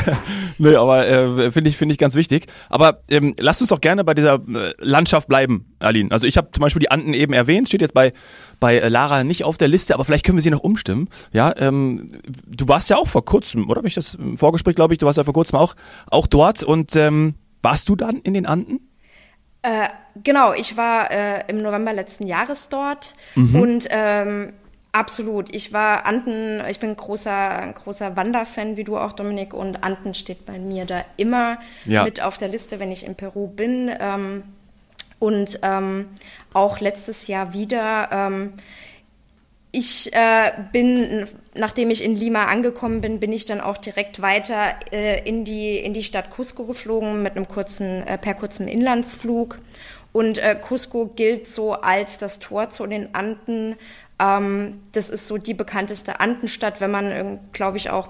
nee, 0.58 0.74
aber 0.74 1.08
äh, 1.08 1.50
finde 1.50 1.70
ich, 1.70 1.76
finde 1.76 1.92
ich 1.92 1.98
ganz 1.98 2.14
wichtig. 2.14 2.46
Aber 2.68 3.02
ähm, 3.10 3.34
lasst 3.38 3.60
uns 3.60 3.70
doch 3.70 3.80
gerne 3.80 4.04
bei 4.04 4.14
dieser 4.14 4.34
äh, 4.34 4.74
Landschaft 4.78 5.28
bleiben, 5.28 5.74
Aline. 5.78 6.10
Also 6.10 6.26
ich 6.26 6.36
habe 6.36 6.50
zum 6.52 6.60
Beispiel 6.60 6.80
die 6.80 6.90
Anden 6.90 7.14
eben 7.14 7.32
erwähnt, 7.32 7.68
steht 7.68 7.80
jetzt 7.80 7.94
bei, 7.94 8.12
bei 8.60 8.78
äh, 8.78 8.88
Lara 8.88 9.24
nicht 9.24 9.44
auf 9.44 9.56
der 9.56 9.68
Liste, 9.68 9.94
aber 9.94 10.04
vielleicht 10.04 10.24
können 10.24 10.36
wir 10.38 10.42
sie 10.42 10.50
noch 10.50 10.60
umstimmen. 10.60 11.08
Ja, 11.32 11.54
ähm, 11.56 12.06
du 12.46 12.68
warst 12.68 12.90
ja 12.90 12.96
auch 12.96 13.08
vor 13.08 13.24
kurzem, 13.24 13.68
oder? 13.70 13.78
Habe 13.78 13.88
ich 13.88 13.94
das 13.94 14.14
im 14.14 14.36
Vorgespräch, 14.38 14.74
glaube 14.74 14.94
ich, 14.94 14.98
du 14.98 15.06
warst 15.06 15.18
ja 15.18 15.24
vor 15.24 15.34
kurzem 15.34 15.58
auch, 15.58 15.74
auch 16.10 16.26
dort. 16.26 16.62
Und 16.62 16.94
ähm, 16.96 17.34
warst 17.62 17.88
du 17.88 17.96
dann 17.96 18.16
in 18.16 18.34
den 18.34 18.46
Anden? 18.46 18.80
Äh, 19.62 19.88
genau, 20.22 20.52
ich 20.52 20.76
war 20.76 21.10
äh, 21.10 21.44
im 21.48 21.62
November 21.62 21.92
letzten 21.92 22.26
Jahres 22.26 22.68
dort 22.68 23.14
mhm. 23.36 23.60
und 23.60 23.88
ähm, 23.90 24.52
absolut. 24.90 25.54
Ich 25.54 25.72
war 25.72 26.04
Anden, 26.04 26.62
ich 26.68 26.80
bin 26.80 26.96
großer, 26.96 27.72
großer 27.74 28.16
Wanderfan, 28.16 28.76
wie 28.76 28.84
du 28.84 28.98
auch, 28.98 29.12
Dominik, 29.12 29.54
und 29.54 29.84
Anden 29.84 30.14
steht 30.14 30.46
bei 30.46 30.58
mir 30.58 30.84
da 30.84 31.04
immer 31.16 31.58
ja. 31.86 32.04
mit 32.04 32.22
auf 32.22 32.38
der 32.38 32.48
Liste, 32.48 32.80
wenn 32.80 32.92
ich 32.92 33.04
in 33.04 33.14
Peru 33.14 33.48
bin. 33.48 33.90
Ähm, 33.98 34.42
und 35.18 35.60
ähm, 35.62 36.08
auch 36.52 36.80
letztes 36.80 37.28
Jahr 37.28 37.52
wieder. 37.52 38.08
Ähm, 38.10 38.54
ich 39.70 40.12
äh, 40.12 40.52
bin, 40.72 41.26
nachdem 41.54 41.90
ich 41.90 42.02
in 42.02 42.16
Lima 42.16 42.46
angekommen 42.46 43.00
bin, 43.00 43.20
bin 43.20 43.32
ich 43.32 43.44
dann 43.44 43.60
auch 43.60 43.76
direkt 43.76 44.22
weiter 44.22 44.74
äh, 44.90 45.26
in, 45.28 45.44
die, 45.44 45.76
in 45.76 45.94
die 45.94 46.02
Stadt 46.02 46.30
Cusco 46.30 46.64
geflogen 46.64 47.22
mit 47.22 47.36
einem 47.36 47.48
kurzen, 47.48 48.06
äh, 48.06 48.18
per 48.18 48.34
kurzem 48.34 48.68
Inlandsflug. 48.68 49.58
Und 50.12 50.38
äh, 50.38 50.56
Cusco 50.56 51.06
gilt 51.06 51.46
so 51.46 51.72
als 51.72 52.18
das 52.18 52.38
Tor 52.38 52.70
zu 52.70 52.86
den 52.86 53.14
Anden. 53.14 53.76
Ähm, 54.18 54.80
das 54.92 55.10
ist 55.10 55.26
so 55.26 55.38
die 55.38 55.54
bekannteste 55.54 56.20
Andenstadt, 56.20 56.80
wenn 56.80 56.90
man, 56.90 57.40
glaube 57.52 57.76
ich, 57.76 57.90
auch 57.90 58.08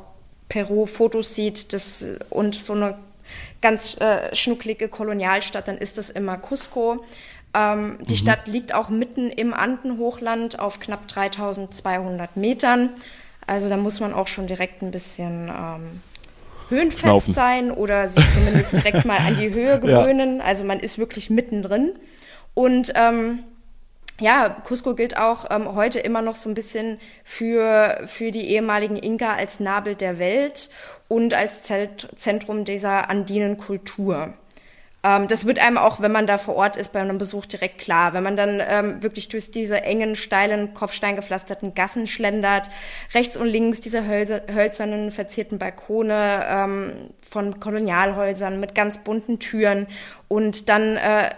Peru 0.49 0.87
Fotos 0.87 1.34
sieht 1.34 1.72
das, 1.72 2.04
und 2.28 2.54
so 2.54 2.75
eine 2.75 2.96
ganz 3.61 3.96
äh, 4.00 4.34
schnucklige 4.34 4.88
Kolonialstadt, 4.88 5.68
dann 5.68 5.78
ist 5.78 5.99
das 5.99 6.11
immer 6.11 6.37
Cusco. 6.37 7.04
Ähm, 7.54 7.99
die 8.02 8.14
mhm. 8.14 8.18
Stadt 8.18 8.49
liegt 8.49 8.75
auch 8.75 8.88
mitten 8.88 9.30
im 9.30 9.54
Andenhochland 9.54 10.58
auf 10.58 10.80
knapp 10.80 11.08
3200 11.08 12.37
Metern. 12.37 12.90
Also 13.46 13.68
da 13.68 13.76
muss 13.76 14.00
man 14.00 14.12
auch 14.12 14.28
schon 14.28 14.46
direkt 14.46 14.82
ein 14.82 14.90
bisschen 14.90 15.49
ähm, 15.49 16.00
höhenfest 16.68 17.00
Schnaufen. 17.00 17.34
sein 17.34 17.70
oder 17.70 18.08
sich 18.08 18.25
zumindest 18.34 18.75
direkt 18.75 19.04
mal 19.04 19.18
an 19.18 19.37
die 19.37 19.50
Höhe 19.54 19.80
gewöhnen. 19.80 20.38
Ja. 20.38 20.44
Also 20.44 20.64
man 20.64 20.80
ist 20.80 20.99
wirklich 20.99 21.30
mittendrin. 21.30 21.92
Und 22.54 22.92
ähm, 22.94 23.40
ja, 24.20 24.50
Cusco 24.50 24.94
gilt 24.94 25.16
auch 25.16 25.46
ähm, 25.50 25.75
heute 25.75 25.99
immer 25.99 26.22
noch 26.22 26.37
so 26.37 26.49
ein 26.49 26.54
bisschen 26.54 26.99
für, 27.25 28.02
für 28.06 28.30
die 28.30 28.49
ehemaligen 28.50 28.96
Inka 28.96 29.34
als 29.34 29.58
Nabel 29.58 29.94
der 29.94 30.18
Welt 30.18 30.70
und 31.08 31.34
als 31.34 31.62
Zelt 31.62 32.08
Zentrum 32.16 32.64
dieser 32.64 33.11
andinen 33.11 33.56
Kultur. 33.56 34.34
Ähm, 35.04 35.28
das 35.28 35.47
wird 35.47 35.59
einem 35.59 35.78
auch, 35.78 36.00
wenn 36.00 36.12
man 36.12 36.26
da 36.26 36.38
vor 36.38 36.54
Ort 36.54 36.76
ist, 36.76 36.92
bei 36.92 37.00
einem 37.00 37.18
Besuch 37.18 37.47
direkt 37.47 37.78
klar. 37.78 38.12
Wenn 38.12 38.23
man 38.23 38.37
dann 38.37 38.62
ähm, 38.66 39.02
wirklich 39.02 39.28
durch 39.28 39.50
diese 39.50 39.82
engen, 39.82 40.14
steilen, 40.14 40.75
kopfsteingepflasterten 40.75 41.75
Gassen 41.75 42.06
schlendert, 42.06 42.71
rechts 43.14 43.37
und 43.37 43.47
links 43.47 43.80
diese 43.80 44.06
Hölzer, 44.06 44.42
hölzernen, 44.52 45.11
verzierten 45.11 45.59
Balkone 45.59 46.47
ähm, 46.49 46.92
von 47.28 47.59
Kolonialhäusern 47.59 48.61
mit 48.61 48.75
ganz 48.75 48.99
bunten 48.99 49.38
Türen 49.38 49.87
und 50.28 50.68
dann 50.68 50.97
äh, 50.97 51.30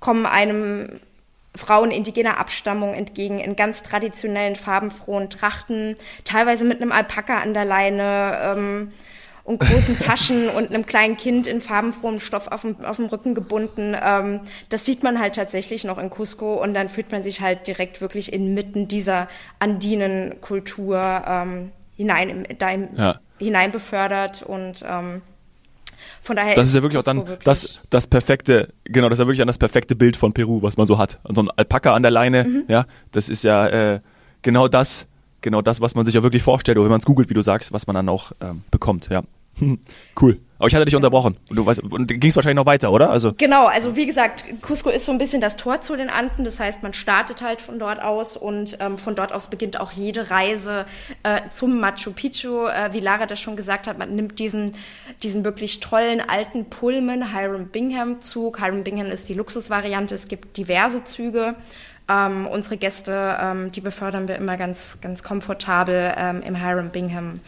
kommen 0.00 0.26
einem 0.26 1.00
Frauen 1.56 1.92
indigener 1.92 2.38
Abstammung 2.38 2.94
entgegen 2.94 3.38
in 3.38 3.54
ganz 3.54 3.84
traditionellen, 3.84 4.56
farbenfrohen 4.56 5.30
Trachten, 5.30 5.94
teilweise 6.24 6.64
mit 6.64 6.82
einem 6.82 6.90
Alpaka 6.90 7.38
an 7.38 7.54
der 7.54 7.64
Leine. 7.64 8.38
Ähm, 8.42 8.92
und 9.44 9.60
großen 9.60 9.98
Taschen 9.98 10.48
und 10.48 10.70
einem 10.70 10.86
kleinen 10.86 11.16
Kind 11.16 11.46
in 11.46 11.60
farbenfrohem 11.60 12.18
Stoff 12.18 12.48
auf 12.48 12.62
dem, 12.62 12.82
auf 12.84 12.96
dem 12.96 13.06
Rücken 13.06 13.34
gebunden. 13.34 13.94
Ähm, 14.02 14.40
das 14.70 14.86
sieht 14.86 15.02
man 15.02 15.20
halt 15.20 15.34
tatsächlich 15.34 15.84
noch 15.84 15.98
in 15.98 16.10
Cusco 16.10 16.54
und 16.62 16.72
dann 16.74 16.88
fühlt 16.88 17.12
man 17.12 17.22
sich 17.22 17.42
halt 17.42 17.66
direkt 17.66 18.00
wirklich 18.00 18.32
inmitten 18.32 18.88
dieser 18.88 19.28
andinen 19.58 20.40
Kultur 20.40 21.22
ähm, 21.26 21.72
hinein, 21.96 22.46
da 22.58 22.70
im, 22.70 22.88
ja. 22.96 23.20
hinein 23.38 23.70
befördert 23.70 24.42
und 24.42 24.82
ähm, 24.88 25.20
von 26.22 26.36
daher 26.36 26.54
das 26.54 26.68
ist 26.68 26.74
ja 26.74 26.82
wirklich 26.82 26.98
auch 26.98 27.04
dann 27.04 27.18
wirklich 27.18 27.44
das, 27.44 27.80
das 27.90 28.06
perfekte, 28.06 28.72
genau, 28.84 29.10
das 29.10 29.18
ist 29.18 29.20
ja 29.20 29.26
wirklich 29.26 29.38
dann 29.38 29.46
das 29.46 29.58
perfekte 29.58 29.94
Bild 29.94 30.16
von 30.16 30.32
Peru, 30.32 30.62
was 30.62 30.78
man 30.78 30.86
so 30.86 30.96
hat. 30.96 31.20
So 31.28 31.42
ein 31.42 31.50
Alpaka 31.54 31.94
an 31.94 32.02
der 32.02 32.10
Leine, 32.10 32.44
mhm. 32.44 32.64
ja, 32.68 32.86
das 33.12 33.28
ist 33.28 33.44
ja 33.44 33.66
äh, 33.68 34.00
genau 34.40 34.68
das, 34.68 35.06
genau 35.44 35.62
das, 35.62 35.80
was 35.80 35.94
man 35.94 36.04
sich 36.04 36.14
ja 36.14 36.24
wirklich 36.24 36.42
vorstellt, 36.42 36.76
oder 36.78 36.86
wenn 36.86 36.90
man 36.90 37.00
es 37.00 37.06
googelt, 37.06 37.30
wie 37.30 37.34
du 37.34 37.42
sagst, 37.42 37.72
was 37.72 37.86
man 37.86 37.94
dann 37.94 38.08
auch 38.08 38.32
ähm, 38.40 38.64
bekommt, 38.72 39.08
ja. 39.10 39.22
cool. 40.20 40.40
Aber 40.58 40.68
ich 40.68 40.74
hatte 40.74 40.84
dich 40.84 40.96
unterbrochen. 40.96 41.36
Und 41.50 41.56
du 41.56 41.66
weißt, 41.66 41.82
und 41.82 42.08
ging 42.08 42.30
es 42.30 42.36
wahrscheinlich 42.36 42.56
noch 42.56 42.66
weiter, 42.66 42.90
oder? 42.90 43.10
Also 43.10 43.34
genau, 43.36 43.66
also 43.66 43.96
wie 43.96 44.06
gesagt, 44.06 44.44
Cusco 44.62 44.88
ist 44.88 45.04
so 45.04 45.12
ein 45.12 45.18
bisschen 45.18 45.40
das 45.40 45.56
Tor 45.56 45.80
zu 45.80 45.96
den 45.96 46.08
Anden. 46.08 46.44
Das 46.44 46.58
heißt, 46.58 46.82
man 46.82 46.92
startet 46.92 47.42
halt 47.42 47.60
von 47.60 47.78
dort 47.78 48.00
aus 48.02 48.36
und 48.36 48.78
ähm, 48.80 48.96
von 48.96 49.14
dort 49.14 49.32
aus 49.32 49.50
beginnt 49.50 49.78
auch 49.78 49.92
jede 49.92 50.30
Reise 50.30 50.86
äh, 51.22 51.42
zum 51.52 51.80
Machu 51.80 52.12
Picchu. 52.12 52.66
Äh, 52.66 52.92
wie 52.92 53.00
Lara 53.00 53.26
das 53.26 53.40
schon 53.40 53.56
gesagt 53.56 53.86
hat, 53.86 53.98
man 53.98 54.14
nimmt 54.14 54.38
diesen, 54.38 54.72
diesen 55.22 55.44
wirklich 55.44 55.80
tollen 55.80 56.20
alten 56.20 56.64
Pullman 56.70 57.34
Hiram 57.34 57.68
Bingham 57.68 58.20
Zug. 58.20 58.58
Hiram 58.58 58.84
Bingham 58.84 59.08
ist 59.08 59.28
die 59.28 59.34
Luxusvariante. 59.34 60.14
Es 60.14 60.28
gibt 60.28 60.56
diverse 60.56 61.04
Züge. 61.04 61.56
Ähm, 62.08 62.46
unsere 62.46 62.76
Gäste, 62.76 63.38
ähm, 63.40 63.72
die 63.72 63.80
befördern 63.80 64.28
wir 64.28 64.36
immer 64.36 64.56
ganz, 64.56 64.98
ganz 65.00 65.22
komfortabel 65.22 66.12
ähm, 66.16 66.42
im 66.42 66.54
Hiram 66.54 66.90
Bingham 66.90 67.40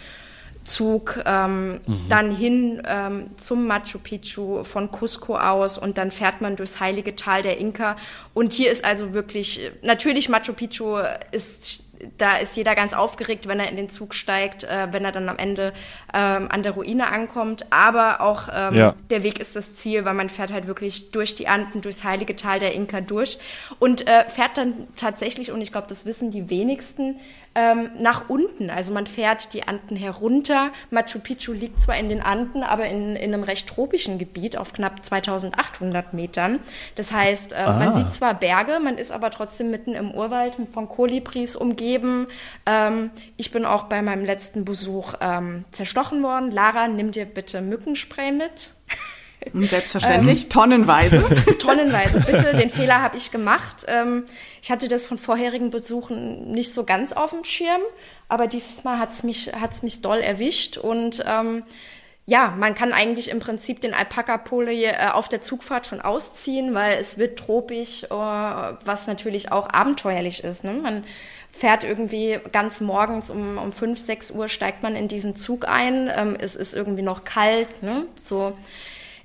Zug 0.66 1.22
ähm, 1.24 1.80
mhm. 1.86 2.08
dann 2.08 2.34
hin 2.34 2.82
ähm, 2.86 3.30
zum 3.36 3.66
Machu 3.66 3.98
Picchu 3.98 4.64
von 4.64 4.90
Cusco 4.90 5.36
aus 5.36 5.78
und 5.78 5.96
dann 5.96 6.10
fährt 6.10 6.40
man 6.40 6.56
durchs 6.56 6.80
heilige 6.80 7.16
Tal 7.16 7.42
der 7.42 7.58
Inka. 7.58 7.96
Und 8.34 8.52
hier 8.52 8.70
ist 8.70 8.84
also 8.84 9.12
wirklich, 9.12 9.60
natürlich 9.82 10.28
Machu 10.28 10.52
Picchu 10.52 10.98
ist 11.30 11.84
da 12.18 12.36
ist 12.36 12.56
jeder 12.56 12.74
ganz 12.74 12.92
aufgeregt, 12.92 13.48
wenn 13.48 13.60
er 13.60 13.68
in 13.68 13.76
den 13.76 13.88
Zug 13.88 14.14
steigt, 14.14 14.64
äh, 14.64 14.88
wenn 14.90 15.04
er 15.04 15.12
dann 15.12 15.28
am 15.28 15.38
Ende 15.38 15.72
ähm, 16.14 16.48
an 16.50 16.62
der 16.62 16.72
Ruine 16.72 17.08
ankommt. 17.08 17.72
Aber 17.72 18.20
auch 18.20 18.48
ähm, 18.52 18.74
ja. 18.74 18.94
der 19.10 19.22
Weg 19.22 19.38
ist 19.38 19.56
das 19.56 19.74
Ziel, 19.74 20.04
weil 20.04 20.14
man 20.14 20.28
fährt 20.28 20.52
halt 20.52 20.66
wirklich 20.66 21.10
durch 21.10 21.34
die 21.34 21.48
Anden, 21.48 21.80
durchs 21.80 22.04
heilige 22.04 22.36
Tal 22.36 22.58
der 22.58 22.74
Inka 22.74 23.00
durch 23.00 23.38
und 23.78 24.06
äh, 24.06 24.28
fährt 24.28 24.56
dann 24.56 24.86
tatsächlich, 24.96 25.52
und 25.52 25.60
ich 25.60 25.72
glaube, 25.72 25.86
das 25.88 26.06
wissen 26.06 26.30
die 26.30 26.50
wenigsten, 26.50 27.16
ähm, 27.56 27.90
nach 27.98 28.28
unten. 28.28 28.68
Also 28.68 28.92
man 28.92 29.06
fährt 29.06 29.54
die 29.54 29.66
Anden 29.66 29.96
herunter. 29.96 30.70
Machu 30.90 31.18
Picchu 31.18 31.52
liegt 31.52 31.80
zwar 31.80 31.96
in 31.96 32.10
den 32.10 32.20
Anden, 32.20 32.62
aber 32.62 32.86
in, 32.86 33.16
in 33.16 33.32
einem 33.32 33.42
recht 33.42 33.66
tropischen 33.66 34.18
Gebiet 34.18 34.58
auf 34.58 34.74
knapp 34.74 35.02
2800 35.02 36.12
Metern. 36.12 36.60
Das 36.96 37.12
heißt, 37.12 37.54
äh, 37.54 37.64
man 37.64 37.94
sieht 37.94 38.12
zwar 38.12 38.34
Berge, 38.34 38.78
man 38.78 38.98
ist 38.98 39.10
aber 39.10 39.30
trotzdem 39.30 39.70
mitten 39.70 39.94
im 39.94 40.10
Urwald 40.10 40.58
von 40.72 40.86
Kolibris 40.88 41.56
umgeben. 41.56 41.95
Ähm, 42.66 43.10
ich 43.36 43.50
bin 43.50 43.64
auch 43.64 43.84
bei 43.84 44.02
meinem 44.02 44.24
letzten 44.24 44.64
Besuch 44.64 45.14
ähm, 45.20 45.64
zerstochen 45.72 46.22
worden. 46.22 46.50
Lara, 46.50 46.88
nimm 46.88 47.10
dir 47.10 47.24
bitte 47.24 47.60
Mückenspray 47.60 48.32
mit. 48.32 48.72
Selbstverständlich, 49.52 50.44
ähm, 50.44 50.48
tonnenweise. 50.48 51.22
tonnenweise, 51.58 52.20
bitte. 52.20 52.56
Den 52.56 52.70
Fehler 52.70 53.02
habe 53.02 53.16
ich 53.16 53.30
gemacht. 53.30 53.84
Ähm, 53.86 54.24
ich 54.62 54.70
hatte 54.70 54.88
das 54.88 55.06
von 55.06 55.18
vorherigen 55.18 55.70
Besuchen 55.70 56.50
nicht 56.50 56.72
so 56.72 56.84
ganz 56.84 57.12
auf 57.12 57.30
dem 57.30 57.44
Schirm, 57.44 57.82
aber 58.28 58.46
dieses 58.46 58.82
Mal 58.84 58.98
hat 58.98 59.12
es 59.12 59.22
mich, 59.22 59.52
hat's 59.52 59.82
mich 59.82 60.00
doll 60.02 60.18
erwischt 60.18 60.78
und 60.78 61.22
ähm, 61.26 61.62
ja, 62.28 62.52
man 62.58 62.74
kann 62.74 62.92
eigentlich 62.92 63.30
im 63.30 63.38
Prinzip 63.38 63.80
den 63.80 63.94
Alpaka-Pole 63.94 64.72
äh, 64.72 65.10
auf 65.12 65.28
der 65.28 65.42
Zugfahrt 65.42 65.86
schon 65.86 66.00
ausziehen, 66.00 66.74
weil 66.74 66.98
es 66.98 67.18
wird 67.18 67.38
tropisch, 67.38 68.02
äh, 68.04 68.08
was 68.10 69.06
natürlich 69.06 69.52
auch 69.52 69.68
abenteuerlich 69.70 70.42
ist. 70.42 70.64
Ne? 70.64 70.72
Man 70.72 71.04
fährt 71.56 71.84
irgendwie 71.84 72.38
ganz 72.52 72.80
morgens 72.80 73.30
um, 73.30 73.56
um 73.58 73.72
5, 73.72 73.98
6 73.98 74.30
Uhr 74.32 74.48
steigt 74.48 74.82
man 74.82 74.94
in 74.94 75.08
diesen 75.08 75.36
Zug 75.36 75.66
ein. 75.66 76.10
Ähm, 76.14 76.36
es 76.38 76.54
ist 76.54 76.74
irgendwie 76.74 77.02
noch 77.02 77.24
kalt, 77.24 77.82
ne? 77.82 78.04
so 78.20 78.56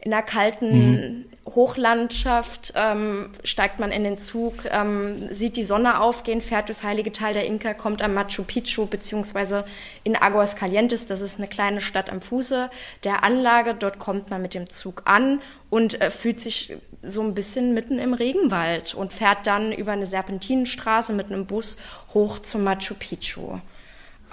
in 0.02 0.12
der 0.12 0.24
kalten 0.24 0.92
mhm. 0.92 1.26
Hochlandschaft 1.48 2.74
ähm, 2.76 3.30
steigt 3.44 3.80
man 3.80 3.92
in 3.92 4.04
den 4.04 4.18
Zug, 4.18 4.66
ähm, 4.70 5.28
sieht 5.32 5.58
die 5.58 5.64
Sonne 5.64 6.00
aufgehen, 6.00 6.40
fährt 6.40 6.70
durchs 6.70 6.84
heilige 6.84 7.12
Tal 7.12 7.34
der 7.34 7.46
Inka, 7.46 7.74
kommt 7.74 8.02
am 8.02 8.14
Machu 8.14 8.44
Picchu 8.44 8.86
beziehungsweise 8.86 9.66
in 10.04 10.16
Aguas 10.16 10.56
Calientes, 10.56 11.08
das 11.08 11.22
ist 11.22 11.38
eine 11.38 11.48
kleine 11.48 11.82
Stadt 11.82 12.10
am 12.10 12.22
Fuße 12.22 12.70
der 13.04 13.24
Anlage. 13.24 13.74
Dort 13.74 14.00
kommt 14.00 14.30
man 14.30 14.42
mit 14.42 14.54
dem 14.54 14.70
Zug 14.70 15.04
an 15.06 15.42
und 15.70 16.00
äh, 16.00 16.12
fühlt 16.12 16.40
sich 16.40 16.78
so 17.02 17.22
ein 17.22 17.34
bisschen 17.34 17.74
mitten 17.74 17.98
im 17.98 18.14
Regenwald 18.14 18.94
und 18.94 19.12
fährt 19.12 19.48
dann 19.48 19.72
über 19.72 19.94
eine 19.94 20.06
Serpentinenstraße 20.06 21.14
mit 21.14 21.32
einem 21.32 21.48
Bus 21.48 21.78
hoch 22.14 22.40
zum 22.40 22.64
Machu 22.64 22.94
Picchu. 22.94 23.60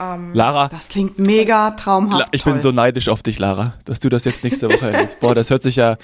Ähm, 0.00 0.32
Lara. 0.34 0.68
Das 0.68 0.88
klingt 0.88 1.18
mega 1.18 1.72
traumhaft. 1.72 2.28
Ich 2.32 2.42
toll. 2.42 2.54
bin 2.54 2.62
so 2.62 2.72
neidisch 2.72 3.08
auf 3.08 3.22
dich, 3.22 3.38
Lara, 3.38 3.74
dass 3.84 3.98
du 3.98 4.08
das 4.08 4.24
jetzt 4.24 4.44
nächste 4.44 4.68
Woche 4.68 4.90
erlebst. 4.90 5.20
Boah, 5.20 5.34
das 5.34 5.50
hört 5.50 5.62
sich 5.62 5.76
ja. 5.76 5.96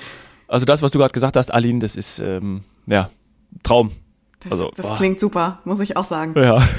Also 0.48 0.66
das, 0.66 0.82
was 0.82 0.92
du 0.92 0.98
gerade 0.98 1.12
gesagt 1.12 1.36
hast, 1.36 1.52
Aline, 1.52 1.78
das 1.78 1.96
ist 1.96 2.18
ähm, 2.18 2.62
ja 2.86 3.10
Traum. 3.62 3.92
Das, 4.40 4.52
also, 4.52 4.70
das 4.76 4.96
klingt 4.96 5.18
super, 5.18 5.60
muss 5.64 5.80
ich 5.80 5.96
auch 5.96 6.04
sagen. 6.04 6.34
Ja. 6.36 6.62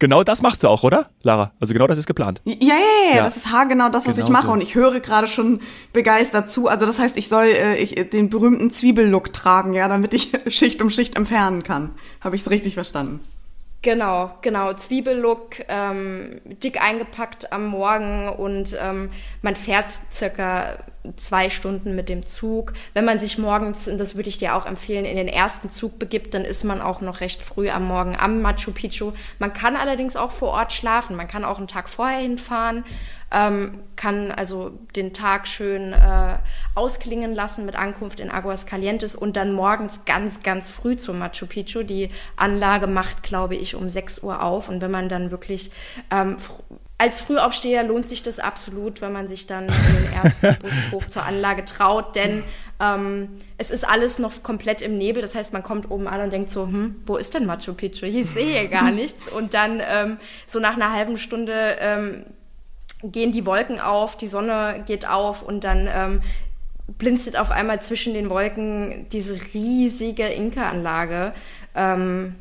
Genau 0.00 0.24
das 0.24 0.42
machst 0.42 0.64
du 0.64 0.68
auch, 0.68 0.82
oder, 0.82 1.08
Lara? 1.22 1.52
Also 1.60 1.72
genau 1.72 1.86
das 1.86 1.96
ist 1.96 2.06
geplant. 2.06 2.42
Ja, 2.44 2.54
ja, 2.60 2.74
ja, 3.10 3.16
ja. 3.16 3.24
das 3.24 3.36
ist 3.36 3.52
haargenau 3.52 3.88
das, 3.88 4.06
was 4.06 4.16
genau 4.16 4.26
ich 4.26 4.32
mache. 4.32 4.46
So. 4.48 4.52
Und 4.52 4.60
ich 4.60 4.74
höre 4.74 4.98
gerade 4.98 5.28
schon 5.28 5.60
begeistert 5.92 6.50
zu. 6.50 6.66
Also 6.68 6.84
das 6.84 6.98
heißt, 6.98 7.16
ich 7.16 7.28
soll 7.28 7.44
äh, 7.44 7.76
ich, 7.76 7.94
den 8.10 8.28
berühmten 8.28 8.70
Zwiebellook 8.70 9.32
tragen, 9.32 9.72
ja, 9.72 9.86
damit 9.86 10.12
ich 10.12 10.32
Schicht 10.48 10.82
um 10.82 10.90
Schicht 10.90 11.14
entfernen 11.14 11.62
kann. 11.62 11.92
Habe 12.20 12.34
ich 12.34 12.42
es 12.42 12.50
richtig 12.50 12.74
verstanden? 12.74 13.20
Genau, 13.84 14.30
genau. 14.40 14.72
Zwiebellook, 14.72 15.56
ähm, 15.68 16.40
dick 16.46 16.80
eingepackt 16.80 17.52
am 17.52 17.66
Morgen 17.66 18.30
und 18.30 18.74
ähm, 18.80 19.10
man 19.42 19.56
fährt 19.56 20.00
circa 20.10 20.78
zwei 21.16 21.50
Stunden 21.50 21.94
mit 21.94 22.08
dem 22.08 22.22
Zug. 22.26 22.72
Wenn 22.94 23.04
man 23.04 23.20
sich 23.20 23.36
morgens, 23.36 23.86
und 23.86 23.98
das 23.98 24.16
würde 24.16 24.30
ich 24.30 24.38
dir 24.38 24.54
auch 24.54 24.64
empfehlen, 24.64 25.04
in 25.04 25.18
den 25.18 25.28
ersten 25.28 25.68
Zug 25.68 25.98
begibt, 25.98 26.32
dann 26.32 26.46
ist 26.46 26.64
man 26.64 26.80
auch 26.80 27.02
noch 27.02 27.20
recht 27.20 27.42
früh 27.42 27.68
am 27.68 27.86
Morgen 27.86 28.16
am 28.18 28.40
Machu 28.40 28.72
Picchu. 28.72 29.12
Man 29.38 29.52
kann 29.52 29.76
allerdings 29.76 30.16
auch 30.16 30.32
vor 30.32 30.52
Ort 30.52 30.72
schlafen. 30.72 31.14
Man 31.14 31.28
kann 31.28 31.44
auch 31.44 31.58
einen 31.58 31.68
Tag 31.68 31.90
vorher 31.90 32.20
hinfahren 32.20 32.84
ähm, 33.34 33.72
kann 33.96 34.30
also 34.30 34.70
den 34.96 35.12
Tag 35.12 35.46
schön 35.46 35.92
äh, 35.92 36.36
ausklingen 36.74 37.34
lassen 37.34 37.66
mit 37.66 37.76
Ankunft 37.76 38.20
in 38.20 38.30
Aguas 38.30 38.66
Calientes 38.66 39.14
und 39.14 39.36
dann 39.36 39.52
morgens 39.52 40.04
ganz, 40.04 40.42
ganz 40.42 40.70
früh 40.70 40.96
zum 40.96 41.18
Machu 41.18 41.46
Picchu. 41.46 41.82
Die 41.82 42.10
Anlage 42.36 42.86
macht, 42.86 43.22
glaube 43.22 43.56
ich, 43.56 43.74
um 43.74 43.88
6 43.88 44.22
Uhr 44.22 44.42
auf 44.42 44.68
und 44.68 44.80
wenn 44.80 44.90
man 44.90 45.08
dann 45.08 45.30
wirklich 45.30 45.70
ähm, 46.10 46.36
als 46.96 47.20
Frühaufsteher 47.20 47.82
lohnt 47.82 48.08
sich 48.08 48.22
das 48.22 48.38
absolut, 48.38 49.00
wenn 49.00 49.12
man 49.12 49.26
sich 49.26 49.48
dann 49.48 49.64
in 49.64 50.04
den 50.04 50.12
ersten 50.22 50.56
Bus 50.62 50.72
hoch 50.92 51.06
zur 51.06 51.24
Anlage 51.24 51.64
traut, 51.64 52.14
denn 52.14 52.44
Ähm, 52.80 53.28
es 53.56 53.70
ist 53.70 53.88
alles 53.88 54.18
noch 54.18 54.42
komplett 54.42 54.82
im 54.82 54.98
Nebel, 54.98 55.22
das 55.22 55.36
heißt, 55.36 55.52
man 55.52 55.62
kommt 55.62 55.92
oben 55.92 56.08
an 56.08 56.22
und 56.22 56.32
denkt 56.32 56.50
so, 56.50 56.66
hm, 56.66 56.96
wo 57.06 57.16
ist 57.16 57.32
denn 57.32 57.46
Machu 57.46 57.72
Picchu? 57.72 58.04
Ich 58.04 58.28
sehe 58.28 58.68
gar 58.68 58.90
nichts. 59.02 59.28
Und 59.28 59.54
dann 59.54 59.80
ähm, 59.80 60.18
so 60.48 60.58
nach 60.58 60.74
einer 60.74 60.92
halben 60.92 61.16
Stunde 61.16 61.76
ähm, 61.78 62.24
gehen 63.02 63.32
die 63.32 63.46
Wolken 63.46 63.80
auf, 63.80 64.16
die 64.16 64.26
Sonne 64.26 64.82
geht 64.86 65.08
auf 65.08 65.42
und 65.42 65.64
dann 65.64 65.88
ähm, 65.92 66.22
blinzelt 66.86 67.36
auf 67.36 67.50
einmal 67.50 67.80
zwischen 67.80 68.14
den 68.14 68.30
Wolken 68.30 69.06
diese 69.10 69.34
riesige 69.54 70.26
Inka-Anlage. 70.26 71.32
Ähm, 71.74 72.36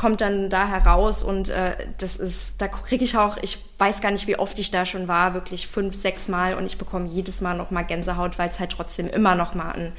kommt 0.00 0.22
dann 0.22 0.48
da 0.48 0.66
heraus 0.66 1.22
und 1.22 1.50
äh, 1.50 1.76
das 1.98 2.16
ist, 2.16 2.54
da 2.56 2.68
kriege 2.68 3.04
ich 3.04 3.18
auch, 3.18 3.36
ich 3.42 3.58
weiß 3.76 4.00
gar 4.00 4.10
nicht, 4.10 4.26
wie 4.26 4.38
oft 4.38 4.58
ich 4.58 4.70
da 4.70 4.86
schon 4.86 5.08
war, 5.08 5.34
wirklich 5.34 5.68
fünf, 5.68 5.94
sechs 5.94 6.26
Mal 6.26 6.54
und 6.54 6.64
ich 6.64 6.78
bekomme 6.78 7.06
jedes 7.06 7.42
Mal 7.42 7.54
noch 7.54 7.70
mal 7.70 7.82
Gänsehaut, 7.82 8.38
weil 8.38 8.48
es 8.48 8.58
halt 8.58 8.72
trotzdem 8.72 9.08
immer 9.08 9.34
noch 9.34 9.54
mal 9.54 9.72
ein, 9.72 9.92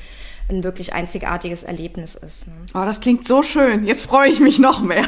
ein 0.49 0.63
wirklich 0.63 0.93
einzigartiges 0.93 1.61
Erlebnis 1.61 2.15
ist. 2.15 2.47
Ne? 2.47 2.53
Oh, 2.73 2.83
das 2.83 2.99
klingt 2.99 3.27
so 3.27 3.43
schön. 3.43 3.85
Jetzt 3.85 4.05
freue 4.07 4.29
ich 4.29 4.39
mich 4.39 4.57
noch 4.57 4.81
mehr. 4.81 5.05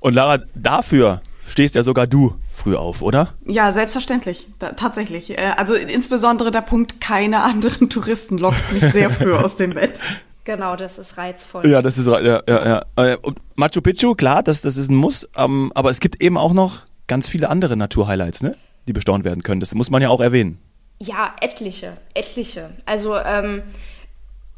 und 0.00 0.14
Lara, 0.14 0.42
dafür 0.54 1.20
stehst 1.48 1.74
ja 1.74 1.82
sogar 1.82 2.06
du 2.06 2.34
früh 2.52 2.76
auf, 2.76 3.02
oder? 3.02 3.34
Ja, 3.46 3.72
selbstverständlich, 3.72 4.48
da, 4.58 4.72
tatsächlich. 4.72 5.30
Äh, 5.30 5.52
also 5.56 5.74
insbesondere 5.74 6.50
der 6.50 6.62
Punkt, 6.62 7.00
keine 7.00 7.42
anderen 7.42 7.90
Touristen 7.90 8.38
lockt 8.38 8.72
mich 8.72 8.84
sehr 8.92 9.10
früh 9.10 9.32
aus 9.32 9.56
dem 9.56 9.70
Bett. 9.70 10.00
Genau, 10.46 10.76
das 10.76 10.96
ist 10.96 11.18
reizvoll. 11.18 11.68
Ja, 11.68 11.82
das 11.82 11.98
ist 11.98 12.06
ja, 12.06 12.20
ja, 12.20 12.42
ja. 12.46 12.84
Äh, 12.94 13.16
und 13.16 13.40
Machu 13.56 13.80
Picchu, 13.80 14.14
klar, 14.14 14.44
das, 14.44 14.62
das 14.62 14.76
ist 14.76 14.88
ein 14.88 14.94
Muss, 14.94 15.28
ähm, 15.36 15.72
aber 15.74 15.90
es 15.90 15.98
gibt 15.98 16.22
eben 16.22 16.38
auch 16.38 16.52
noch 16.52 16.82
ganz 17.08 17.26
viele 17.26 17.48
andere 17.48 17.76
Naturhighlights, 17.76 18.44
ne? 18.44 18.54
Die 18.86 18.92
bestaunt 18.92 19.24
werden 19.24 19.42
können. 19.42 19.58
Das 19.58 19.74
muss 19.74 19.90
man 19.90 20.02
ja 20.02 20.08
auch 20.08 20.20
erwähnen. 20.20 20.58
Ja, 21.00 21.34
etliche, 21.40 21.96
etliche. 22.14 22.70
Also 22.86 23.16
ähm, 23.16 23.64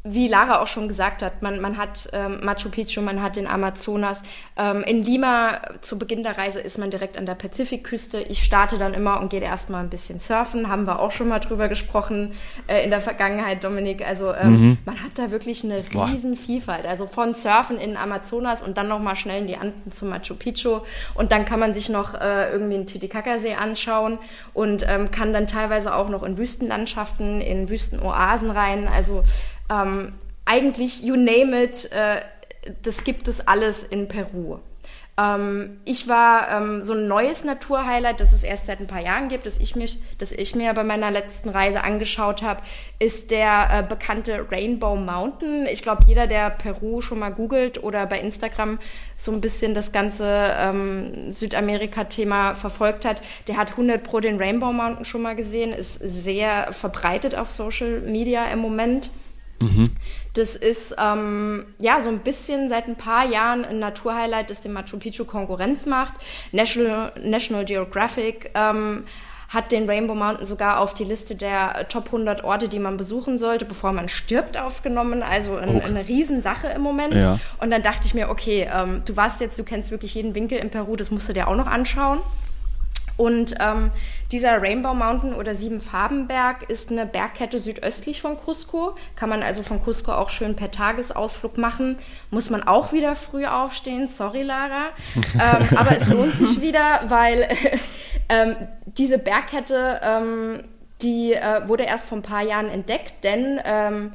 wie 0.03 0.29
Lara 0.29 0.61
auch 0.61 0.67
schon 0.67 0.87
gesagt 0.87 1.21
hat, 1.21 1.41
man, 1.41 1.59
man 1.59 1.77
hat 1.77 2.09
ähm, 2.13 2.39
Machu 2.41 2.69
Picchu, 2.69 3.01
man 3.01 3.21
hat 3.21 3.35
den 3.35 3.47
Amazonas. 3.47 4.23
Ähm, 4.55 4.81
in 4.83 5.03
Lima 5.03 5.59
zu 5.81 5.99
Beginn 5.99 6.23
der 6.23 6.37
Reise 6.37 6.61
ist 6.61 6.77
man 6.77 6.89
direkt 6.89 7.17
an 7.17 7.25
der 7.25 7.35
Pazifikküste. 7.35 8.21
Ich 8.21 8.43
starte 8.43 8.77
dann 8.77 8.93
immer 8.93 9.19
und 9.19 9.29
gehe 9.29 9.41
erstmal 9.41 9.83
ein 9.83 9.89
bisschen 9.89 10.21
surfen. 10.21 10.69
Haben 10.69 10.85
wir 10.85 10.99
auch 10.99 11.11
schon 11.11 11.27
mal 11.27 11.39
drüber 11.39 11.67
gesprochen 11.67 12.31
äh, 12.67 12.81
in 12.81 12.91
der 12.91 13.01
Vergangenheit, 13.01 13.65
Dominik. 13.65 14.07
Also 14.07 14.33
ähm, 14.33 14.51
mhm. 14.51 14.77
man 14.85 15.03
hat 15.03 15.11
da 15.15 15.31
wirklich 15.31 15.65
eine 15.65 15.83
riesen. 15.83 16.37
Vielfalt. 16.37 16.85
Also 16.85 17.05
von 17.05 17.33
Surfen 17.33 17.77
in 17.77 17.97
Amazonas 17.97 18.61
und 18.61 18.77
dann 18.77 18.87
nochmal 18.87 19.17
schnell 19.17 19.41
in 19.41 19.47
die 19.47 19.57
Anden 19.57 19.91
zu 19.91 20.05
Machu 20.05 20.35
Picchu. 20.35 20.79
Und 21.15 21.33
dann 21.33 21.43
kann 21.43 21.59
man 21.59 21.73
sich 21.73 21.89
noch 21.89 22.13
äh, 22.13 22.51
irgendwie 22.51 22.75
den 22.75 22.87
Titicacasee 22.87 23.55
anschauen 23.55 24.17
und 24.53 24.85
ähm, 24.87 25.11
kann 25.11 25.33
dann 25.33 25.47
teilweise 25.47 25.93
auch 25.93 26.07
noch 26.07 26.23
in 26.23 26.37
Wüstenlandschaften, 26.37 27.41
in 27.41 27.69
Wüstenoasen 27.69 28.49
rein. 28.51 28.87
Also 28.87 29.23
ähm, 29.69 30.13
eigentlich, 30.45 31.01
you 31.01 31.15
name 31.15 31.63
it, 31.63 31.91
äh, 31.91 32.21
das 32.83 33.03
gibt 33.03 33.27
es 33.27 33.45
alles 33.47 33.83
in 33.83 34.07
Peru. 34.07 34.59
Ähm, 35.19 35.79
ich 35.85 36.07
war 36.07 36.49
ähm, 36.51 36.81
so 36.81 36.93
ein 36.93 37.07
neues 37.07 37.43
Naturhighlight, 37.43 38.19
das 38.21 38.31
es 38.31 38.43
erst 38.43 38.67
seit 38.67 38.79
ein 38.79 38.87
paar 38.87 39.01
Jahren 39.01 39.27
gibt, 39.27 39.45
das 39.45 39.59
ich, 39.59 39.75
mich, 39.75 39.99
das 40.17 40.31
ich 40.31 40.55
mir 40.55 40.73
bei 40.73 40.83
meiner 40.83 41.11
letzten 41.11 41.49
Reise 41.49 41.83
angeschaut 41.83 42.41
habe, 42.41 42.61
ist 42.99 43.29
der 43.31 43.69
äh, 43.71 43.83
bekannte 43.83 44.45
Rainbow 44.49 44.95
Mountain. 44.95 45.65
Ich 45.65 45.81
glaube, 45.81 46.03
jeder, 46.07 46.27
der 46.27 46.49
Peru 46.51 47.01
schon 47.01 47.19
mal 47.19 47.31
googelt 47.31 47.83
oder 47.83 48.05
bei 48.05 48.19
Instagram 48.19 48.79
so 49.17 49.31
ein 49.31 49.41
bisschen 49.41 49.73
das 49.73 49.91
ganze 49.91 50.53
ähm, 50.57 51.31
Südamerika-Thema 51.31 52.55
verfolgt 52.55 53.03
hat, 53.03 53.21
der 53.47 53.57
hat 53.57 53.71
100 53.71 54.01
pro 54.01 54.21
den 54.21 54.37
Rainbow 54.37 54.71
Mountain 54.71 55.05
schon 55.05 55.21
mal 55.21 55.35
gesehen, 55.35 55.73
ist 55.73 55.95
sehr 55.95 56.71
verbreitet 56.71 57.35
auf 57.35 57.51
Social 57.51 57.99
Media 58.01 58.45
im 58.45 58.59
Moment. 58.59 59.09
Mhm. 59.59 59.89
Das 60.33 60.55
ist 60.55 60.95
ähm, 60.97 61.65
ja 61.79 62.01
so 62.01 62.09
ein 62.09 62.19
bisschen 62.19 62.69
seit 62.69 62.87
ein 62.87 62.95
paar 62.95 63.25
Jahren 63.25 63.65
ein 63.65 63.79
Naturhighlight, 63.79 64.49
das 64.49 64.61
dem 64.61 64.73
Machu 64.73 64.97
Picchu 64.97 65.25
Konkurrenz 65.25 65.85
macht. 65.85 66.13
National, 66.51 67.11
National 67.21 67.65
Geographic 67.65 68.51
ähm, 68.53 69.05
hat 69.49 69.71
den 69.71 69.89
Rainbow 69.89 70.13
Mountain 70.13 70.45
sogar 70.45 70.79
auf 70.79 70.93
die 70.93 71.03
Liste 71.03 71.35
der 71.35 71.87
Top 71.89 72.05
100 72.05 72.43
Orte, 72.43 72.69
die 72.69 72.77
man 72.77 72.97
besuchen 72.97 73.39
sollte, 73.39 73.65
bevor 73.65 73.91
man 73.91 74.07
stirbt, 74.07 74.57
aufgenommen. 74.57 75.23
Also 75.23 75.55
ein, 75.57 75.69
oh. 75.69 75.81
eine 75.83 76.07
Riesensache 76.07 76.67
im 76.67 76.83
Moment. 76.83 77.15
Ja. 77.15 77.39
Und 77.57 77.71
dann 77.71 77.81
dachte 77.81 78.05
ich 78.05 78.13
mir, 78.13 78.29
okay, 78.29 78.69
ähm, 78.71 79.01
du 79.05 79.17
warst 79.17 79.41
jetzt, 79.41 79.57
du 79.57 79.63
kennst 79.63 79.89
wirklich 79.89 80.13
jeden 80.13 80.35
Winkel 80.35 80.59
in 80.59 80.69
Peru, 80.69 80.95
das 80.95 81.09
musst 81.09 81.27
du 81.27 81.33
dir 81.33 81.47
auch 81.47 81.55
noch 81.55 81.67
anschauen. 81.67 82.19
Und 83.19 83.55
ähm, 83.59 83.91
dieser 84.31 84.61
Rainbow 84.61 84.93
Mountain 84.93 85.33
oder 85.33 85.53
Siebenfarbenberg 85.53 86.69
ist 86.69 86.89
eine 86.89 87.05
Bergkette 87.05 87.59
südöstlich 87.59 88.21
von 88.21 88.37
Cusco. 88.37 88.95
Kann 89.17 89.27
man 89.27 89.43
also 89.43 89.61
von 89.61 89.83
Cusco 89.83 90.13
auch 90.13 90.29
schön 90.29 90.55
per 90.55 90.71
Tagesausflug 90.71 91.57
machen. 91.57 91.97
Muss 92.31 92.49
man 92.49 92.63
auch 92.63 92.93
wieder 92.93 93.17
früh 93.17 93.45
aufstehen. 93.45 94.07
Sorry, 94.07 94.43
Lara. 94.43 94.85
ähm, 95.33 95.77
aber 95.77 95.97
es 95.97 96.07
lohnt 96.07 96.35
sich 96.35 96.61
wieder, 96.61 97.01
weil 97.09 97.49
ähm, 98.29 98.55
diese 98.85 99.17
Bergkette, 99.17 99.99
ähm, 100.01 100.63
die 101.01 101.33
äh, 101.33 101.67
wurde 101.67 101.83
erst 101.83 102.05
vor 102.05 102.19
ein 102.19 102.21
paar 102.21 102.43
Jahren 102.43 102.69
entdeckt, 102.69 103.25
denn 103.25 103.59
ähm, 103.65 104.11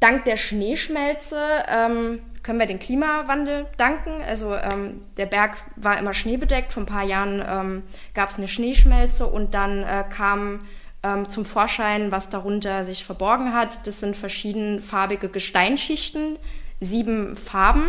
dank 0.00 0.24
der 0.24 0.36
Schneeschmelze 0.36 1.38
ähm, 1.68 2.20
können 2.42 2.60
wir 2.60 2.66
den 2.66 2.78
Klimawandel 2.78 3.66
danken. 3.76 4.22
Also 4.26 4.54
ähm, 4.54 5.02
der 5.16 5.26
Berg 5.26 5.58
war 5.76 5.98
immer 5.98 6.14
schneebedeckt. 6.14 6.72
Vor 6.72 6.84
ein 6.84 6.86
paar 6.86 7.04
Jahren 7.04 7.44
ähm, 7.46 7.82
gab 8.14 8.30
es 8.30 8.38
eine 8.38 8.48
Schneeschmelze 8.48 9.26
und 9.26 9.54
dann 9.54 9.82
äh, 9.82 10.04
kam 10.08 10.60
ähm, 11.02 11.28
zum 11.28 11.44
Vorschein, 11.44 12.10
was 12.10 12.30
darunter 12.30 12.84
sich 12.84 13.04
verborgen 13.04 13.54
hat. 13.54 13.86
Das 13.86 14.00
sind 14.00 14.16
verschiedenfarbige 14.16 15.28
Gesteinsschichten, 15.28 16.36
sieben 16.80 17.36
Farben. 17.36 17.84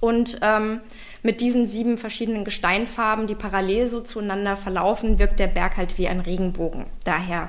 Und 0.00 0.38
ähm, 0.42 0.80
mit 1.22 1.40
diesen 1.40 1.64
sieben 1.64 1.96
verschiedenen 1.96 2.44
Gesteinfarben, 2.44 3.26
die 3.26 3.34
parallel 3.34 3.86
so 3.86 4.02
zueinander 4.02 4.54
verlaufen, 4.56 5.18
wirkt 5.18 5.40
der 5.40 5.46
Berg 5.46 5.78
halt 5.78 5.96
wie 5.96 6.08
ein 6.08 6.20
Regenbogen. 6.20 6.84
Daher 7.04 7.48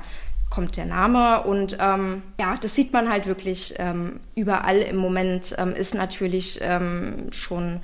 kommt 0.56 0.78
der 0.78 0.86
Name 0.86 1.42
und 1.42 1.76
ähm, 1.78 2.22
ja, 2.40 2.54
das 2.58 2.74
sieht 2.74 2.90
man 2.90 3.10
halt 3.10 3.26
wirklich 3.26 3.74
ähm, 3.76 4.20
überall 4.34 4.78
im 4.78 4.96
Moment, 4.96 5.54
ähm, 5.58 5.74
ist 5.74 5.94
natürlich 5.94 6.60
ähm, 6.62 7.26
schon 7.30 7.80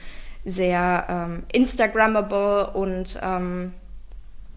sehr 0.46 1.06
ähm, 1.06 1.42
Instagrammable 1.52 2.70
und 2.72 3.20
ähm, 3.22 3.74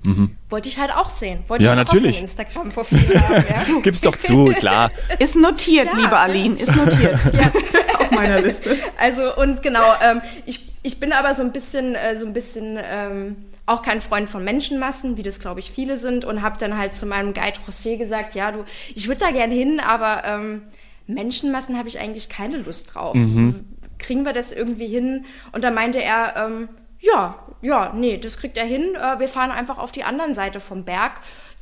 Mhm. 0.05 0.37
Wollte 0.51 0.69
ich 0.69 0.77
halt 0.77 0.91
auch 0.95 1.09
sehen. 1.09 1.43
Wollte 1.47 1.65
ja, 1.65 1.71
ich 1.71 1.77
natürlich. 1.77 2.21
Instagram-Profil 2.21 3.19
haben. 3.19 3.43
Ja? 3.49 3.79
Gib's 3.81 4.01
doch 4.01 4.15
zu, 4.15 4.45
klar. 4.59 4.91
Ist 5.17 5.35
notiert, 5.35 5.91
ja. 5.93 5.99
liebe 5.99 6.15
Aline, 6.15 6.59
ist 6.59 6.75
notiert. 6.75 7.19
ja. 7.33 7.51
Auf 7.99 8.11
meiner 8.11 8.39
Liste. 8.39 8.77
Also 8.97 9.35
und 9.35 9.63
genau, 9.63 9.81
ähm, 10.03 10.21
ich, 10.45 10.71
ich 10.83 10.99
bin 10.99 11.11
aber 11.11 11.33
so 11.33 11.41
ein 11.41 11.51
bisschen, 11.51 11.95
äh, 11.95 12.19
so 12.19 12.27
ein 12.27 12.33
bisschen 12.33 12.77
ähm, 12.79 13.35
auch 13.65 13.81
kein 13.81 14.01
Freund 14.01 14.29
von 14.29 14.43
Menschenmassen, 14.43 15.17
wie 15.17 15.23
das 15.23 15.39
glaube 15.39 15.59
ich 15.59 15.71
viele 15.71 15.97
sind, 15.97 16.25
und 16.25 16.41
habe 16.41 16.57
dann 16.57 16.77
halt 16.77 16.93
zu 16.93 17.05
meinem 17.05 17.33
Guide 17.33 17.59
José 17.67 17.97
gesagt, 17.97 18.35
ja 18.35 18.51
du, 18.51 18.63
ich 18.93 19.07
würde 19.07 19.21
da 19.21 19.31
gern 19.31 19.51
hin, 19.51 19.79
aber 19.79 20.23
ähm, 20.25 20.63
Menschenmassen 21.07 21.77
habe 21.77 21.87
ich 21.87 21.99
eigentlich 21.99 22.29
keine 22.29 22.57
Lust 22.57 22.93
drauf. 22.93 23.15
Mhm. 23.15 23.65
Kriegen 23.97 24.23
wir 24.23 24.33
das 24.33 24.51
irgendwie 24.51 24.87
hin? 24.87 25.25
Und 25.51 25.63
da 25.63 25.71
meinte 25.71 26.01
er, 26.01 26.35
ähm, 26.37 26.69
ja, 26.99 27.39
ja, 27.61 27.93
nee, 27.95 28.17
das 28.17 28.37
kriegt 28.37 28.57
er 28.57 28.65
hin. 28.65 28.95
Äh, 28.95 29.19
wir 29.19 29.27
fahren 29.27 29.51
einfach 29.51 29.77
auf 29.77 29.91
die 29.91 30.03
anderen 30.03 30.33
Seite 30.33 30.59
vom 30.59 30.83
Berg 30.83 31.13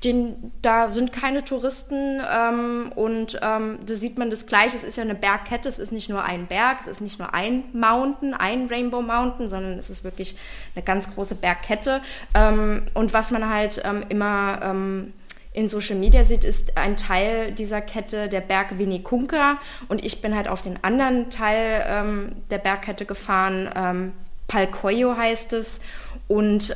den, 0.03 0.51
da 0.61 0.89
sind 0.89 1.13
keine 1.13 1.45
Touristen 1.45 2.21
ähm, 2.29 2.91
und 2.95 3.39
ähm, 3.41 3.79
da 3.85 3.93
sieht 3.93 4.17
man 4.17 4.29
das 4.29 4.45
gleich. 4.45 4.75
Es 4.75 4.83
ist 4.83 4.97
ja 4.97 5.03
eine 5.03 5.15
Bergkette, 5.15 5.69
es 5.69 5.79
ist 5.79 5.91
nicht 5.91 6.09
nur 6.09 6.23
ein 6.23 6.47
Berg, 6.47 6.79
es 6.81 6.87
ist 6.87 7.01
nicht 7.01 7.19
nur 7.19 7.33
ein 7.33 7.63
Mountain, 7.73 8.33
ein 8.33 8.67
Rainbow 8.67 9.01
Mountain, 9.01 9.47
sondern 9.47 9.77
es 9.79 9.89
ist 9.89 10.03
wirklich 10.03 10.35
eine 10.75 10.83
ganz 10.83 11.13
große 11.13 11.35
Bergkette. 11.35 12.01
Ähm, 12.33 12.83
und 12.93 13.13
was 13.13 13.31
man 13.31 13.49
halt 13.49 13.81
ähm, 13.85 14.03
immer 14.09 14.59
ähm, 14.63 15.13
in 15.53 15.69
Social 15.69 15.95
Media 15.95 16.25
sieht, 16.25 16.43
ist 16.43 16.77
ein 16.77 16.97
Teil 16.97 17.51
dieser 17.51 17.79
Kette 17.79 18.27
der 18.27 18.41
Berg 18.41 18.77
Vinicunca 18.77 19.57
und 19.87 20.03
ich 20.03 20.21
bin 20.21 20.35
halt 20.35 20.47
auf 20.47 20.63
den 20.63 20.83
anderen 20.83 21.29
Teil 21.29 21.85
ähm, 21.87 22.31
der 22.49 22.57
Bergkette 22.57 23.05
gefahren. 23.05 24.13
Palcoyo 24.47 25.15
heißt 25.15 25.53
es 25.53 25.79
und 26.27 26.75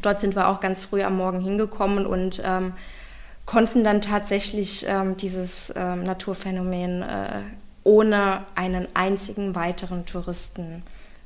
Dort 0.00 0.20
sind 0.20 0.34
wir 0.34 0.48
auch 0.48 0.60
ganz 0.60 0.82
früh 0.82 1.02
am 1.02 1.16
Morgen 1.16 1.40
hingekommen 1.40 2.06
und 2.06 2.40
ähm, 2.44 2.72
konnten 3.44 3.84
dann 3.84 4.00
tatsächlich 4.00 4.86
ähm, 4.88 5.16
dieses 5.16 5.72
ähm, 5.76 6.04
Naturphänomen 6.04 7.02
äh, 7.02 7.40
ohne 7.84 8.44
einen 8.54 8.86
einzigen 8.94 9.54
weiteren 9.54 10.06
Touristen 10.06 10.82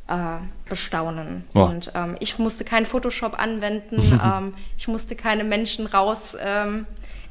äh, 0.08 0.38
bestaunen. 0.68 1.44
Oh. 1.54 1.64
Und 1.64 1.92
ähm, 1.94 2.16
ich 2.20 2.38
musste 2.38 2.64
keinen 2.64 2.86
Photoshop 2.86 3.38
anwenden, 3.38 4.00
ähm, 4.24 4.54
ich 4.76 4.88
musste 4.88 5.14
keine 5.14 5.44
Menschen 5.44 5.86
raus 5.86 6.36
ähm, 6.40 6.86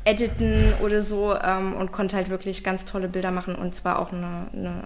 editen 0.08 0.72
oder 0.84 1.02
so 1.02 1.36
und 1.36 1.92
konnte 1.92 2.16
halt 2.16 2.30
wirklich 2.30 2.64
ganz 2.64 2.86
tolle 2.86 3.08
Bilder 3.08 3.32
machen 3.32 3.56
und 3.56 3.74
zwar 3.74 3.98
auch 3.98 4.12
eine, 4.12 4.46
eine, 4.54 4.84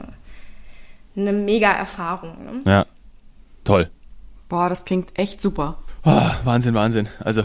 eine 1.17 1.33
mega 1.33 1.73
Erfahrung. 1.73 2.37
Ne? 2.45 2.61
Ja, 2.63 2.85
toll. 3.65 3.89
Boah, 4.47 4.69
das 4.69 4.85
klingt 4.85 5.19
echt 5.19 5.41
super. 5.41 5.75
Oh, 6.05 6.31
Wahnsinn, 6.43 6.73
Wahnsinn. 6.73 7.07
Also, 7.19 7.43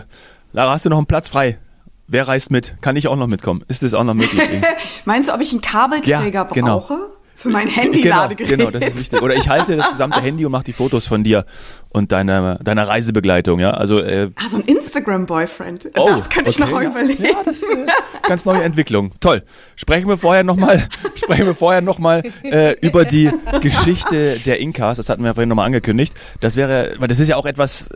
Lara, 0.52 0.72
hast 0.72 0.84
du 0.86 0.90
noch 0.90 0.98
einen 0.98 1.06
Platz 1.06 1.28
frei 1.28 1.58
wer 2.06 2.28
reist 2.28 2.50
mit? 2.50 2.76
Kann 2.80 2.96
ich 2.96 3.08
auch 3.08 3.16
noch 3.16 3.26
mitkommen? 3.26 3.64
Ist 3.68 3.82
das 3.82 3.94
auch 3.94 4.04
noch 4.04 4.14
möglich? 4.14 4.42
Meinst 5.04 5.28
du, 5.28 5.34
ob 5.34 5.40
ich 5.40 5.52
einen 5.52 5.60
Kabelträger 5.60 6.30
ja, 6.30 6.44
genau. 6.44 6.78
brauche? 6.78 7.13
Für 7.34 7.50
mein 7.50 7.68
Handy-Ladegerät. 7.68 8.50
Genau, 8.50 8.66
genau, 8.70 8.78
das 8.78 8.94
ist 8.94 9.00
wichtig. 9.00 9.22
Oder 9.22 9.34
ich 9.34 9.48
halte 9.48 9.76
das 9.76 9.90
gesamte 9.90 10.20
Handy 10.20 10.46
und 10.46 10.52
mache 10.52 10.64
die 10.64 10.72
Fotos 10.72 11.06
von 11.06 11.24
dir 11.24 11.44
und 11.90 12.10
deiner, 12.10 12.56
deiner 12.56 12.88
Reisebegleitung, 12.88 13.60
ja. 13.60 13.72
Also, 13.72 14.00
äh, 14.00 14.30
ah, 14.34 14.48
so 14.48 14.56
ein 14.56 14.62
Instagram-Boyfriend. 14.62 15.90
Oh, 15.96 16.06
das 16.08 16.28
könnte 16.28 16.50
ich 16.50 16.60
okay, 16.60 16.70
noch 16.70 16.82
ja. 16.82 16.90
überlegen. 16.90 17.24
Ja, 17.24 17.42
das 17.44 17.58
ist 17.58 17.68
äh, 17.68 17.86
ganz 18.22 18.44
neue 18.44 18.62
Entwicklung. 18.62 19.12
Toll. 19.20 19.42
Sprechen 19.76 20.08
wir 20.08 20.16
vorher 20.16 20.42
nochmal, 20.42 20.88
sprechen 21.14 21.46
wir 21.46 21.54
vorher 21.54 21.82
nochmal 21.82 22.22
äh, 22.42 22.76
über 22.80 23.04
die 23.04 23.30
Geschichte 23.60 24.40
der 24.40 24.60
Inkas. 24.60 24.96
Das 24.96 25.08
hatten 25.08 25.22
wir 25.22 25.28
ja 25.28 25.34
vorhin 25.34 25.48
nochmal 25.48 25.66
angekündigt. 25.66 26.14
Das 26.40 26.56
wäre, 26.56 26.94
weil 26.98 27.08
das 27.08 27.20
ist 27.20 27.28
ja 27.28 27.36
auch 27.36 27.46
etwas, 27.46 27.88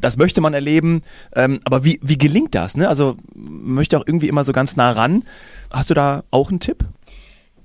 das 0.00 0.16
möchte 0.16 0.40
man 0.40 0.54
erleben. 0.54 1.02
Ähm, 1.34 1.60
aber 1.64 1.84
wie, 1.84 1.98
wie 2.02 2.18
gelingt 2.18 2.54
das? 2.54 2.76
Ne? 2.76 2.88
Also 2.88 3.16
möchte 3.34 3.98
auch 3.98 4.04
irgendwie 4.06 4.28
immer 4.28 4.44
so 4.44 4.52
ganz 4.52 4.76
nah 4.76 4.90
ran. 4.90 5.24
Hast 5.70 5.90
du 5.90 5.94
da 5.94 6.24
auch 6.30 6.50
einen 6.50 6.60
Tipp? 6.60 6.84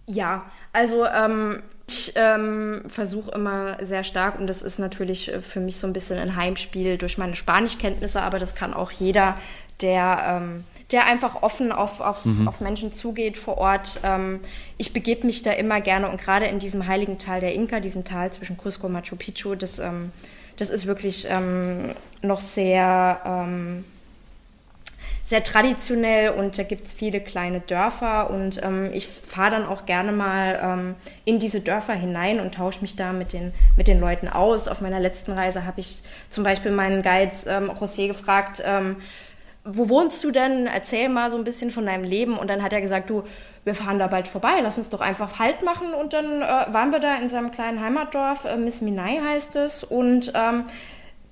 Ja, 0.07 0.45
also 0.75 1.05
ähm, 1.05 1.63
ich 1.87 2.13
ähm, 2.15 2.83
versuche 2.87 3.31
immer 3.31 3.77
sehr 3.83 4.03
stark, 4.03 4.39
und 4.39 4.47
das 4.47 4.61
ist 4.61 4.77
natürlich 4.77 5.31
äh, 5.31 5.41
für 5.41 5.59
mich 5.59 5.77
so 5.77 5.87
ein 5.87 5.93
bisschen 5.93 6.19
ein 6.19 6.35
Heimspiel 6.35 6.97
durch 6.97 7.17
meine 7.17 7.35
Spanischkenntnisse, 7.35 8.21
aber 8.21 8.39
das 8.39 8.55
kann 8.55 8.73
auch 8.73 8.91
jeder, 8.91 9.37
der, 9.81 10.41
ähm, 10.41 10.63
der 10.91 11.05
einfach 11.05 11.43
offen 11.43 11.71
auf, 11.71 12.01
auf, 12.01 12.25
mhm. 12.25 12.47
auf 12.47 12.59
Menschen 12.59 12.91
zugeht 12.91 13.37
vor 13.37 13.57
Ort. 13.57 13.99
Ähm, 14.03 14.39
ich 14.77 14.93
begebe 14.93 15.25
mich 15.25 15.43
da 15.43 15.51
immer 15.51 15.79
gerne 15.79 16.09
und 16.09 16.19
gerade 16.19 16.45
in 16.45 16.59
diesem 16.59 16.87
heiligen 16.87 17.19
Tal 17.19 17.39
der 17.39 17.53
Inka, 17.53 17.79
diesem 17.79 18.03
Tal 18.03 18.33
zwischen 18.33 18.57
Cusco 18.57 18.87
und 18.87 18.93
Machu 18.93 19.15
Picchu, 19.15 19.55
das, 19.55 19.79
ähm, 19.79 20.11
das 20.57 20.69
ist 20.69 20.87
wirklich 20.87 21.27
ähm, 21.29 21.93
noch 22.21 22.41
sehr 22.41 23.21
ähm, 23.25 23.85
sehr 25.25 25.43
traditionell 25.43 26.29
und 26.29 26.59
da 26.59 26.63
gibt 26.63 26.85
es 26.85 26.93
viele 26.93 27.19
kleine 27.19 27.59
Dörfer 27.59 28.29
und 28.29 28.61
ähm, 28.63 28.91
ich 28.93 29.07
fahre 29.07 29.51
dann 29.51 29.65
auch 29.65 29.87
gerne 29.87 30.11
mal 30.11 30.59
ähm, 30.61 30.95
in 31.25 31.39
diese 31.39 31.61
Dörfer 31.61 31.93
hinein 31.93 32.39
und 32.39 32.53
tausche 32.53 32.81
mich 32.81 32.95
da 32.95 33.11
mit 33.11 33.33
den, 33.33 33.51
mit 33.75 33.87
den 33.87 33.99
Leuten 33.99 34.27
aus. 34.27 34.67
Auf 34.67 34.81
meiner 34.81 34.99
letzten 34.99 35.31
Reise 35.31 35.65
habe 35.65 35.79
ich 35.79 36.03
zum 36.29 36.43
Beispiel 36.43 36.71
meinen 36.71 37.01
Guide 37.01 37.31
ähm, 37.47 37.71
José 37.71 38.07
gefragt, 38.07 38.61
ähm, 38.63 38.97
wo 39.67 39.89
wohnst 39.89 40.23
du 40.23 40.29
denn? 40.29 40.67
Erzähl 40.67 41.09
mal 41.09 41.31
so 41.31 41.37
ein 41.37 41.43
bisschen 41.43 41.71
von 41.71 41.87
deinem 41.87 42.03
Leben. 42.03 42.37
Und 42.37 42.51
dann 42.51 42.61
hat 42.61 42.71
er 42.71 42.81
gesagt, 42.81 43.09
du, 43.09 43.23
wir 43.63 43.73
fahren 43.73 43.97
da 43.97 44.05
bald 44.05 44.27
vorbei, 44.27 44.59
lass 44.61 44.77
uns 44.77 44.91
doch 44.91 45.01
einfach 45.01 45.39
Halt 45.39 45.63
machen. 45.63 45.95
Und 45.95 46.13
dann 46.13 46.43
äh, 46.43 46.71
waren 46.71 46.91
wir 46.91 46.99
da 46.99 47.15
in 47.15 47.29
seinem 47.29 47.51
kleinen 47.51 47.81
Heimatdorf, 47.81 48.45
äh, 48.45 48.57
Miss 48.57 48.81
Minai 48.81 49.19
heißt 49.25 49.55
es. 49.55 49.83
Und 49.83 50.31
ähm, 50.35 50.65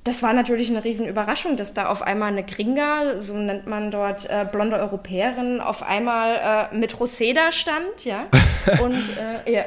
das 0.04 0.22
war 0.22 0.34
natürlich 0.34 0.70
eine 0.70 0.84
Riesenüberraschung, 0.84 1.56
dass 1.56 1.74
da 1.74 1.88
auf 1.88 2.02
einmal 2.02 2.32
eine 2.32 2.44
Gringa, 2.44 3.22
so 3.22 3.36
nennt 3.38 3.68
man 3.68 3.90
dort 3.90 4.30
äh, 4.30 4.46
blonde 4.52 4.78
Europäerin, 4.78 5.62
auf 5.62 5.82
einmal 5.82 6.70
äh, 6.74 6.78
mit 6.78 7.00
Roseda 7.00 7.52
stand, 7.52 8.04
ja. 8.04 8.26
Und 8.84 9.02
äh, 9.46 9.54
ja. 9.54 9.64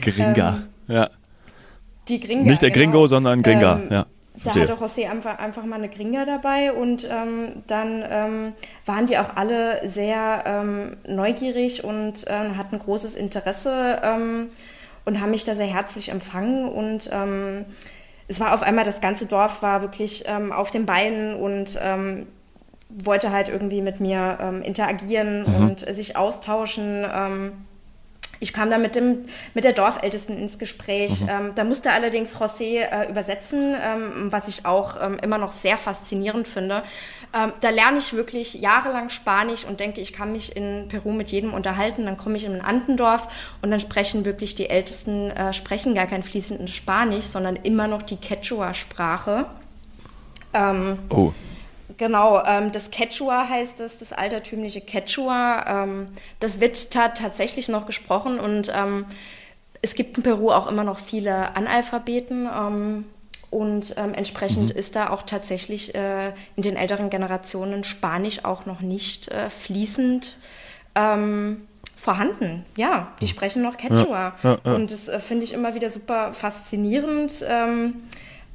Gringa, 0.00 0.62
ähm, 0.88 0.94
ja. 0.94 1.10
Die 2.08 2.20
Gringa. 2.20 2.50
Nicht 2.50 2.62
der 2.62 2.70
Gringo, 2.70 2.98
genau. 2.98 3.06
sondern 3.06 3.42
Gringa, 3.42 3.80
ähm, 3.82 3.88
ja. 3.90 4.06
Da 4.42 4.54
hatte 4.54 4.72
José 4.72 5.06
einfach, 5.10 5.38
einfach 5.38 5.66
mal 5.66 5.76
eine 5.76 5.90
Gringa 5.90 6.24
dabei 6.24 6.72
und 6.72 7.06
ähm, 7.10 7.62
dann 7.66 8.02
ähm, 8.08 8.52
waren 8.86 9.04
die 9.04 9.18
auch 9.18 9.36
alle 9.36 9.86
sehr 9.86 10.44
ähm, 10.46 10.96
neugierig 11.06 11.84
und 11.84 12.24
ähm, 12.26 12.56
hatten 12.56 12.78
großes 12.78 13.16
Interesse 13.16 14.00
und 15.04 15.20
haben 15.20 15.30
mich 15.30 15.44
da 15.44 15.54
sehr 15.54 15.66
herzlich 15.66 16.08
empfangen 16.08 16.66
und 16.70 17.10
es 18.30 18.38
war 18.38 18.54
auf 18.54 18.62
einmal, 18.62 18.84
das 18.84 19.00
ganze 19.00 19.26
Dorf 19.26 19.60
war 19.60 19.82
wirklich 19.82 20.22
ähm, 20.26 20.52
auf 20.52 20.70
den 20.70 20.86
Beinen 20.86 21.34
und 21.34 21.78
ähm, 21.82 22.28
wollte 22.88 23.32
halt 23.32 23.48
irgendwie 23.48 23.82
mit 23.82 23.98
mir 23.98 24.38
ähm, 24.40 24.62
interagieren 24.62 25.42
mhm. 25.42 25.68
und 25.68 25.88
äh, 25.88 25.94
sich 25.94 26.16
austauschen. 26.16 27.04
Ähm, 27.12 27.52
ich 28.40 28.54
kam 28.54 28.70
da 28.70 28.78
mit, 28.78 28.96
dem, 28.96 29.26
mit 29.52 29.64
der 29.64 29.74
Dorfältesten 29.74 30.36
ins 30.38 30.58
Gespräch. 30.58 31.20
Mhm. 31.20 31.28
Ähm, 31.28 31.52
da 31.54 31.62
musste 31.62 31.92
allerdings 31.92 32.36
José 32.36 32.80
äh, 32.80 33.10
übersetzen, 33.10 33.76
ähm, 33.80 34.32
was 34.32 34.48
ich 34.48 34.64
auch 34.64 34.96
ähm, 35.00 35.18
immer 35.22 35.36
noch 35.36 35.52
sehr 35.52 35.76
faszinierend 35.76 36.48
finde. 36.48 36.82
Ähm, 37.34 37.52
da 37.60 37.68
lerne 37.68 37.98
ich 37.98 38.14
wirklich 38.14 38.54
jahrelang 38.54 39.10
Spanisch 39.10 39.64
und 39.64 39.78
denke, 39.78 40.00
ich 40.00 40.14
kann 40.14 40.32
mich 40.32 40.56
in 40.56 40.88
Peru 40.88 41.12
mit 41.12 41.30
jedem 41.30 41.52
unterhalten. 41.52 42.06
Dann 42.06 42.16
komme 42.16 42.38
ich 42.38 42.44
in 42.44 42.54
ein 42.54 42.62
Andendorf 42.62 43.28
und 43.60 43.70
dann 43.70 43.78
sprechen 43.78 44.24
wirklich 44.24 44.54
die 44.54 44.70
Ältesten, 44.70 45.30
äh, 45.30 45.52
sprechen 45.52 45.94
gar 45.94 46.06
kein 46.06 46.22
fließendes 46.22 46.74
Spanisch, 46.74 47.26
sondern 47.26 47.56
immer 47.56 47.88
noch 47.88 48.02
die 48.02 48.16
Quechua-Sprache. 48.16 49.46
Ähm, 50.54 50.98
oh. 51.10 51.32
Genau, 52.00 52.42
ähm, 52.46 52.72
das 52.72 52.90
Quechua 52.90 53.46
heißt 53.46 53.78
es, 53.80 53.98
das 53.98 54.14
altertümliche 54.14 54.80
Quechua. 54.80 55.84
Ähm, 55.84 56.08
das 56.40 56.58
wird 56.58 56.90
ta 56.90 57.08
tatsächlich 57.08 57.68
noch 57.68 57.84
gesprochen 57.84 58.40
und 58.40 58.72
ähm, 58.74 59.04
es 59.82 59.94
gibt 59.94 60.16
in 60.16 60.22
Peru 60.22 60.50
auch 60.50 60.66
immer 60.66 60.82
noch 60.82 60.98
viele 60.98 61.54
Analphabeten 61.56 62.48
ähm, 62.50 63.04
und 63.50 63.96
ähm, 63.98 64.14
entsprechend 64.14 64.72
mhm. 64.72 64.78
ist 64.78 64.96
da 64.96 65.10
auch 65.10 65.20
tatsächlich 65.20 65.94
äh, 65.94 66.28
in 66.56 66.62
den 66.62 66.76
älteren 66.76 67.10
Generationen 67.10 67.84
Spanisch 67.84 68.46
auch 68.46 68.64
noch 68.64 68.80
nicht 68.80 69.28
äh, 69.28 69.50
fließend 69.50 70.38
ähm, 70.94 71.68
vorhanden. 71.98 72.64
Ja, 72.78 73.12
die 73.20 73.26
mhm. 73.26 73.28
sprechen 73.28 73.60
noch 73.60 73.76
Quechua. 73.76 74.32
Ja, 74.42 74.50
ja, 74.52 74.58
ja. 74.64 74.74
Und 74.74 74.90
das 74.90 75.08
äh, 75.08 75.20
finde 75.20 75.44
ich 75.44 75.52
immer 75.52 75.74
wieder 75.74 75.90
super 75.90 76.32
faszinierend. 76.32 77.44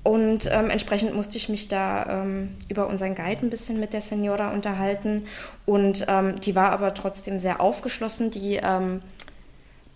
Und 0.06 0.48
ähm, 0.52 0.70
entsprechend 0.70 1.16
musste 1.16 1.36
ich 1.38 1.50
mich 1.50 1.68
da 1.68 2.22
ähm, 2.22 2.56
über 2.70 2.86
unseren 2.86 3.16
Guide 3.16 3.44
ein 3.44 3.50
bisschen 3.50 3.80
mit 3.80 3.92
der 3.92 4.02
Senora 4.02 4.54
unterhalten. 4.54 5.26
Und 5.66 6.06
ähm, 6.08 6.40
die 6.42 6.56
war 6.56 6.70
aber 6.70 6.94
trotzdem 6.94 7.40
sehr 7.40 7.60
aufgeschlossen. 7.60 8.30
Die 8.30 8.60
ähm, 8.64 9.02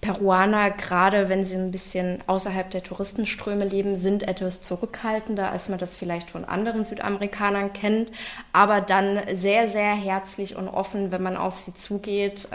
Peruaner, 0.02 0.72
gerade 0.72 1.30
wenn 1.30 1.44
sie 1.44 1.58
ein 1.58 1.70
bisschen 1.70 2.24
außerhalb 2.26 2.72
der 2.72 2.82
Touristenströme 2.82 3.66
leben, 3.66 3.98
sind 3.98 4.28
etwas 4.28 4.64
zurückhaltender, 4.64 5.52
als 5.52 5.70
man 5.70 5.78
das 5.78 5.96
vielleicht 5.96 6.32
von 6.32 6.44
anderen 6.44 6.86
Südamerikanern 6.86 7.72
kennt. 7.74 8.12
Aber 8.52 8.82
dann 8.82 9.20
sehr, 9.34 9.68
sehr 9.68 9.94
herzlich 9.94 10.56
und 10.56 10.70
offen, 10.70 11.12
wenn 11.12 11.22
man 11.22 11.38
auf 11.38 11.60
sie 11.60 11.76
zugeht. 11.76 12.48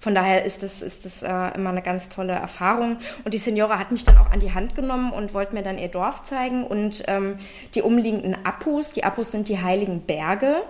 Von 0.00 0.14
daher 0.14 0.44
ist 0.44 0.62
das, 0.62 0.82
ist 0.82 1.04
das 1.04 1.22
äh, 1.22 1.54
immer 1.54 1.70
eine 1.70 1.82
ganz 1.82 2.08
tolle 2.08 2.32
Erfahrung. 2.32 2.98
Und 3.24 3.34
die 3.34 3.38
Signora 3.38 3.78
hat 3.78 3.92
mich 3.92 4.04
dann 4.04 4.18
auch 4.18 4.30
an 4.30 4.40
die 4.40 4.52
Hand 4.52 4.74
genommen 4.74 5.12
und 5.12 5.34
wollte 5.34 5.54
mir 5.54 5.62
dann 5.62 5.78
ihr 5.78 5.88
Dorf 5.88 6.22
zeigen 6.22 6.64
und 6.64 7.02
ähm, 7.08 7.38
die 7.74 7.82
umliegenden 7.82 8.36
Apus. 8.44 8.92
Die 8.92 9.04
Apus 9.04 9.32
sind 9.32 9.48
die 9.48 9.60
heiligen 9.60 10.02
Berge. 10.02 10.62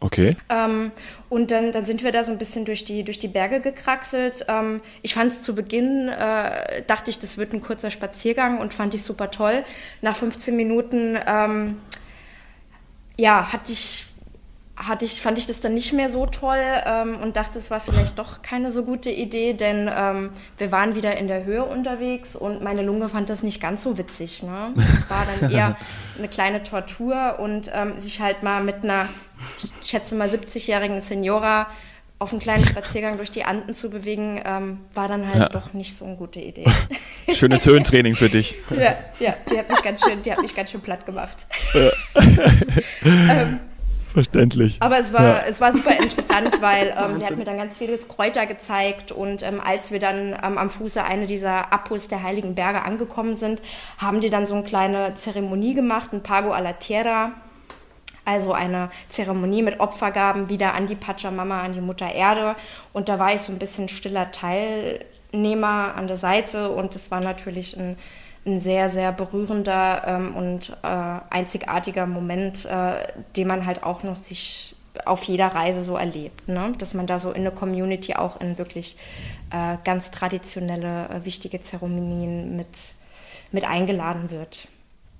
Okay. 0.00 0.30
Ähm, 0.50 0.92
und 1.30 1.50
dann, 1.50 1.72
dann 1.72 1.86
sind 1.86 2.04
wir 2.04 2.12
da 2.12 2.24
so 2.24 2.32
ein 2.32 2.36
bisschen 2.36 2.66
durch 2.66 2.84
die, 2.84 3.04
durch 3.04 3.18
die 3.18 3.28
Berge 3.28 3.60
gekraxelt. 3.60 4.44
Ähm, 4.48 4.80
ich 5.00 5.14
fand 5.14 5.32
es 5.32 5.40
zu 5.40 5.54
Beginn, 5.54 6.08
äh, 6.08 6.82
dachte 6.86 7.10
ich, 7.10 7.18
das 7.18 7.38
wird 7.38 7.54
ein 7.54 7.62
kurzer 7.62 7.90
Spaziergang 7.90 8.58
und 8.58 8.74
fand 8.74 8.92
ich 8.94 9.02
super 9.02 9.30
toll. 9.30 9.64
Nach 10.02 10.14
15 10.14 10.54
Minuten, 10.54 11.18
ähm, 11.26 11.78
ja, 13.16 13.52
hatte 13.52 13.72
ich 13.72 14.06
hatte 14.76 15.04
ich, 15.04 15.20
fand 15.22 15.38
ich 15.38 15.46
das 15.46 15.60
dann 15.60 15.74
nicht 15.74 15.92
mehr 15.92 16.10
so 16.10 16.26
toll 16.26 16.58
ähm, 16.84 17.16
und 17.22 17.36
dachte, 17.36 17.58
es 17.58 17.70
war 17.70 17.78
vielleicht 17.78 18.18
doch 18.18 18.42
keine 18.42 18.72
so 18.72 18.82
gute 18.82 19.10
Idee, 19.10 19.54
denn 19.54 19.88
ähm, 19.94 20.30
wir 20.58 20.72
waren 20.72 20.96
wieder 20.96 21.16
in 21.16 21.28
der 21.28 21.44
Höhe 21.44 21.64
unterwegs 21.64 22.34
und 22.34 22.62
meine 22.62 22.82
Lunge 22.82 23.08
fand 23.08 23.30
das 23.30 23.42
nicht 23.42 23.60
ganz 23.60 23.84
so 23.84 23.98
witzig. 23.98 24.42
Ne? 24.42 24.72
Das 24.74 25.10
war 25.10 25.26
dann 25.40 25.50
eher 25.52 25.76
eine 26.18 26.28
kleine 26.28 26.62
Tortur 26.62 27.38
und 27.38 27.70
ähm, 27.72 27.98
sich 27.98 28.20
halt 28.20 28.42
mal 28.42 28.64
mit 28.64 28.82
einer, 28.82 29.08
ich 29.80 29.88
schätze 29.88 30.16
mal 30.16 30.28
70-jährigen 30.28 31.00
Senora 31.00 31.68
auf 32.18 32.32
einen 32.32 32.40
kleinen 32.40 32.64
Spaziergang 32.64 33.16
durch 33.16 33.30
die 33.30 33.44
Anden 33.44 33.74
zu 33.74 33.90
bewegen, 33.90 34.40
ähm, 34.44 34.80
war 34.94 35.08
dann 35.08 35.26
halt 35.28 35.38
ja. 35.38 35.48
doch 35.48 35.72
nicht 35.72 35.96
so 35.96 36.04
eine 36.04 36.16
gute 36.16 36.40
Idee. 36.40 36.64
Schönes 37.32 37.66
Höhentraining 37.66 38.14
für 38.14 38.28
dich. 38.28 38.56
Ja, 38.70 38.96
ja, 39.20 39.34
die 39.50 39.58
hat 39.58 39.68
mich 39.68 39.82
ganz 39.82 40.04
schön, 40.04 40.22
die 40.22 40.32
hat 40.32 40.40
mich 40.40 40.54
ganz 40.54 40.70
schön 40.70 40.80
platt 40.80 41.06
gemacht. 41.06 41.46
Ja. 41.74 41.90
ähm, 43.04 43.60
Verständlich. 44.14 44.76
Aber 44.78 45.00
es 45.00 45.12
war, 45.12 45.24
ja. 45.24 45.42
es 45.48 45.60
war 45.60 45.72
super 45.72 45.90
interessant, 45.98 46.62
weil 46.62 46.94
ähm, 46.96 47.16
sie 47.16 47.26
hat 47.26 47.36
mir 47.36 47.44
dann 47.44 47.58
ganz 47.58 47.76
viele 47.76 47.98
Kräuter 47.98 48.46
gezeigt 48.46 49.10
und 49.10 49.42
ähm, 49.42 49.60
als 49.60 49.90
wir 49.90 49.98
dann 49.98 50.36
ähm, 50.40 50.56
am 50.56 50.70
Fuße 50.70 51.02
eine 51.02 51.26
dieser 51.26 51.72
Apus 51.72 52.06
der 52.06 52.22
Heiligen 52.22 52.54
Berge 52.54 52.82
angekommen 52.82 53.34
sind, 53.34 53.60
haben 53.98 54.20
die 54.20 54.30
dann 54.30 54.46
so 54.46 54.54
eine 54.54 54.62
kleine 54.62 55.14
Zeremonie 55.16 55.74
gemacht, 55.74 56.12
ein 56.12 56.22
Pago 56.22 56.52
a 56.52 56.60
la 56.60 56.74
Tierra. 56.74 57.32
Also 58.24 58.52
eine 58.52 58.88
Zeremonie 59.08 59.62
mit 59.62 59.80
Opfergaben 59.80 60.48
wieder 60.48 60.74
an 60.74 60.86
die 60.86 60.94
Pachamama, 60.94 61.62
an 61.62 61.74
die 61.74 61.82
Mutter 61.82 62.10
Erde. 62.10 62.54
Und 62.94 63.10
da 63.10 63.18
war 63.18 63.34
ich 63.34 63.42
so 63.42 63.52
ein 63.52 63.58
bisschen 63.58 63.88
stiller 63.88 64.30
Teilnehmer 64.30 65.94
an 65.96 66.06
der 66.06 66.16
Seite 66.16 66.70
und 66.70 66.94
es 66.94 67.10
war 67.10 67.20
natürlich 67.20 67.76
ein 67.76 67.98
ein 68.46 68.60
sehr, 68.60 68.90
sehr 68.90 69.12
berührender 69.12 70.02
ähm, 70.06 70.36
und 70.36 70.70
äh, 70.82 71.20
einzigartiger 71.30 72.06
Moment, 72.06 72.64
äh, 72.66 73.06
den 73.36 73.48
man 73.48 73.66
halt 73.66 73.82
auch 73.82 74.02
noch 74.02 74.16
sich 74.16 74.76
auf 75.04 75.22
jeder 75.24 75.48
Reise 75.48 75.82
so 75.82 75.96
erlebt. 75.96 76.46
Ne? 76.48 76.72
Dass 76.78 76.94
man 76.94 77.06
da 77.06 77.18
so 77.18 77.30
in 77.30 77.40
eine 77.40 77.50
Community 77.50 78.14
auch 78.14 78.40
in 78.40 78.58
wirklich 78.58 78.96
äh, 79.50 79.76
ganz 79.84 80.10
traditionelle, 80.10 81.08
äh, 81.08 81.24
wichtige 81.24 81.60
Zeremonien 81.60 82.56
mit, 82.56 82.94
mit 83.50 83.64
eingeladen 83.64 84.30
wird. 84.30 84.68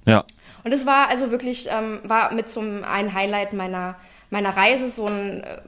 Ja. 0.07 0.25
Und 0.63 0.73
es 0.73 0.87
war 0.87 1.09
also 1.09 1.31
wirklich, 1.31 1.69
ähm, 1.71 2.01
war 2.05 2.33
mit 2.33 2.49
so 2.49 2.61
einem 2.61 2.85
Highlight 3.15 3.53
meiner, 3.53 3.97
meiner 4.31 4.57
Reise 4.57 4.91
so 4.91 5.07
ein 5.07 5.43
äh, 5.43 5.59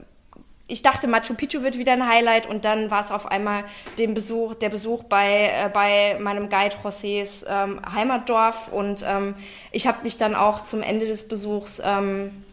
ich 0.67 0.81
dachte, 0.81 1.07
Machu 1.07 1.33
Picchu 1.33 1.61
wird 1.63 1.77
wieder 1.77 1.93
ein 1.93 2.07
Highlight 2.07 2.45
und 2.47 2.65
dann 2.65 2.91
war 2.91 3.01
es 3.01 3.11
auf 3.11 3.25
einmal 3.25 3.63
den 3.97 4.13
Besuch, 4.13 4.55
der 4.55 4.69
Besuch 4.69 5.03
bei, 5.03 5.51
äh, 5.53 5.69
bei 5.73 6.17
meinem 6.19 6.49
Guide 6.49 6.75
Josés 6.83 7.45
ähm, 7.47 7.79
Heimatdorf 7.93 8.67
und 8.69 9.03
ähm, 9.07 9.35
ich 9.71 9.87
habe 9.87 10.03
mich 10.03 10.17
dann 10.17 10.35
auch 10.35 10.63
zum 10.63 10.81
Ende 10.81 11.07
des 11.07 11.27
Besuchs 11.27 11.81
ähm, 11.83 12.43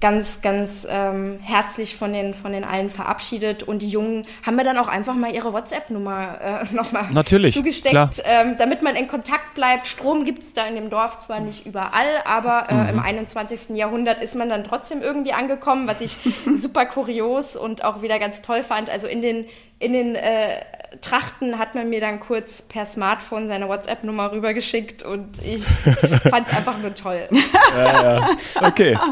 ganz, 0.00 0.40
ganz 0.40 0.86
ähm, 0.88 1.38
herzlich 1.42 1.96
von 1.96 2.12
den, 2.12 2.32
von 2.32 2.52
den 2.52 2.64
allen 2.64 2.88
verabschiedet. 2.88 3.62
Und 3.62 3.82
die 3.82 3.88
Jungen 3.88 4.26
haben 4.44 4.56
mir 4.56 4.64
dann 4.64 4.78
auch 4.78 4.88
einfach 4.88 5.14
mal 5.14 5.34
ihre 5.34 5.52
WhatsApp-Nummer 5.52 6.64
äh, 6.70 6.74
nochmal 6.74 7.08
zugesteckt, 7.52 8.22
ähm, 8.24 8.56
damit 8.58 8.82
man 8.82 8.96
in 8.96 9.08
Kontakt 9.08 9.54
bleibt. 9.54 9.86
Strom 9.86 10.24
gibt 10.24 10.42
es 10.42 10.54
da 10.54 10.66
in 10.66 10.74
dem 10.74 10.90
Dorf 10.90 11.20
zwar 11.20 11.40
nicht 11.40 11.66
überall, 11.66 12.08
aber 12.24 12.70
äh, 12.70 12.74
mhm. 12.74 12.88
im 12.90 12.98
21. 13.00 13.76
Jahrhundert 13.76 14.22
ist 14.22 14.34
man 14.34 14.48
dann 14.48 14.64
trotzdem 14.64 15.02
irgendwie 15.02 15.32
angekommen, 15.32 15.86
was 15.86 16.00
ich 16.00 16.16
super 16.56 16.86
kurios 16.86 17.56
und 17.56 17.84
auch 17.84 18.02
wieder 18.02 18.18
ganz 18.18 18.40
toll 18.40 18.62
fand. 18.62 18.88
Also 18.88 19.06
in 19.06 19.20
den, 19.20 19.44
in 19.80 19.92
den 19.94 20.14
äh, 20.14 20.60
Trachten 21.00 21.58
hat 21.58 21.74
man 21.74 21.88
mir 21.88 22.00
dann 22.00 22.20
kurz 22.20 22.62
per 22.62 22.84
Smartphone 22.84 23.48
seine 23.48 23.66
WhatsApp-Nummer 23.68 24.30
rübergeschickt 24.32 25.02
und 25.02 25.28
ich 25.42 25.64
fand 26.30 26.46
es 26.46 26.54
einfach 26.54 26.78
nur 26.78 26.94
toll. 26.94 27.28
Ja, 27.76 28.02
ja. 28.02 28.28
Okay. 28.62 28.96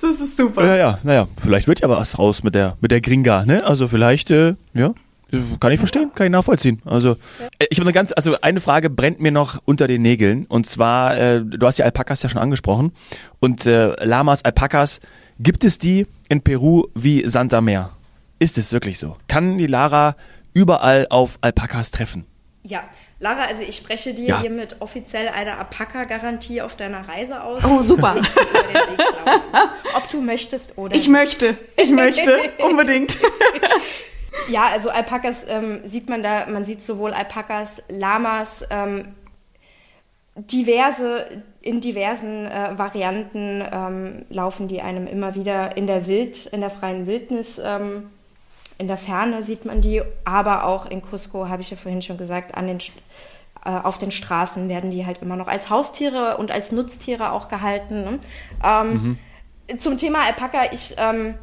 Das 0.00 0.20
ist 0.20 0.36
super. 0.36 0.66
Ja, 0.66 0.76
ja, 0.76 0.98
naja, 1.02 1.28
vielleicht 1.42 1.66
wird 1.66 1.80
ja 1.80 1.88
was 1.88 2.18
raus 2.18 2.42
mit 2.42 2.54
der, 2.54 2.76
mit 2.82 2.90
der 2.90 3.00
Gringa, 3.00 3.46
ne? 3.46 3.64
Also 3.64 3.88
vielleicht, 3.88 4.30
äh, 4.30 4.54
ja, 4.74 4.92
kann 5.60 5.72
ich 5.72 5.78
verstehen, 5.78 6.10
kann 6.14 6.26
ich 6.26 6.30
nachvollziehen. 6.30 6.82
Also 6.84 7.12
äh, 7.58 7.66
ich 7.70 7.78
habe 7.78 7.86
eine 7.86 7.94
ganz, 7.94 8.12
also 8.14 8.36
eine 8.42 8.60
Frage 8.60 8.90
brennt 8.90 9.20
mir 9.20 9.32
noch 9.32 9.62
unter 9.64 9.86
den 9.86 10.02
Nägeln 10.02 10.44
und 10.44 10.66
zwar, 10.66 11.16
äh, 11.16 11.42
du 11.42 11.66
hast 11.66 11.78
ja 11.78 11.86
Alpakas 11.86 12.22
ja 12.22 12.28
schon 12.28 12.40
angesprochen 12.42 12.92
und 13.40 13.64
äh, 13.64 13.94
Lamas, 14.04 14.44
Alpakas, 14.44 15.00
gibt 15.38 15.64
es 15.64 15.78
die 15.78 16.06
in 16.28 16.42
Peru 16.42 16.88
wie 16.94 17.26
Santa 17.26 17.62
Meer? 17.62 17.88
Ist 18.44 18.58
es 18.58 18.74
wirklich 18.74 18.98
so? 18.98 19.16
Kann 19.26 19.56
die 19.56 19.66
Lara 19.66 20.16
überall 20.52 21.06
auf 21.08 21.38
Alpakas 21.40 21.92
treffen. 21.92 22.26
Ja, 22.62 22.84
Lara, 23.18 23.44
also 23.44 23.62
ich 23.62 23.74
spreche 23.74 24.12
dir 24.12 24.26
ja. 24.26 24.40
hiermit 24.42 24.76
offiziell 24.80 25.30
eine 25.30 25.56
Alpaka-Garantie 25.56 26.60
auf 26.60 26.76
deiner 26.76 27.08
Reise 27.08 27.42
aus. 27.42 27.64
Oh, 27.64 27.80
super. 27.80 28.16
Ob 29.96 30.10
du 30.10 30.20
möchtest 30.20 30.76
oder. 30.76 30.94
Ich 30.94 31.08
nicht. 31.08 31.10
möchte, 31.10 31.56
ich 31.78 31.88
möchte, 31.88 32.38
unbedingt. 32.58 33.16
ja, 34.50 34.64
also 34.64 34.90
Alpakas 34.90 35.46
ähm, 35.48 35.80
sieht 35.86 36.10
man 36.10 36.22
da, 36.22 36.44
man 36.44 36.66
sieht 36.66 36.84
sowohl 36.84 37.14
Alpakas, 37.14 37.82
Lamas, 37.88 38.66
ähm, 38.68 39.14
diverse, 40.36 41.42
in 41.62 41.80
diversen 41.80 42.44
äh, 42.44 42.76
Varianten 42.76 43.64
ähm, 43.72 44.26
laufen 44.28 44.68
die 44.68 44.82
einem 44.82 45.06
immer 45.06 45.34
wieder 45.34 45.78
in 45.78 45.86
der 45.86 46.06
Wild, 46.06 46.44
in 46.52 46.60
der 46.60 46.68
freien 46.68 47.06
Wildnis 47.06 47.58
ähm, 47.58 48.10
in 48.78 48.88
der 48.88 48.96
Ferne 48.96 49.42
sieht 49.42 49.64
man 49.64 49.80
die, 49.80 50.02
aber 50.24 50.64
auch 50.64 50.86
in 50.86 51.02
Cusco, 51.02 51.48
habe 51.48 51.62
ich 51.62 51.70
ja 51.70 51.76
vorhin 51.76 52.02
schon 52.02 52.18
gesagt, 52.18 52.54
an 52.54 52.66
den, 52.66 52.78
äh, 53.64 53.70
auf 53.70 53.98
den 53.98 54.10
Straßen 54.10 54.68
werden 54.68 54.90
die 54.90 55.06
halt 55.06 55.22
immer 55.22 55.36
noch 55.36 55.48
als 55.48 55.70
Haustiere 55.70 56.36
und 56.38 56.50
als 56.50 56.72
Nutztiere 56.72 57.32
auch 57.32 57.48
gehalten. 57.48 58.04
Ne? 58.04 58.18
Ähm, 58.62 59.18
mhm. 59.68 59.78
Zum 59.78 59.96
Thema 59.96 60.24
Alpaka, 60.24 60.72
ich 60.72 60.94
ähm, 60.98 61.34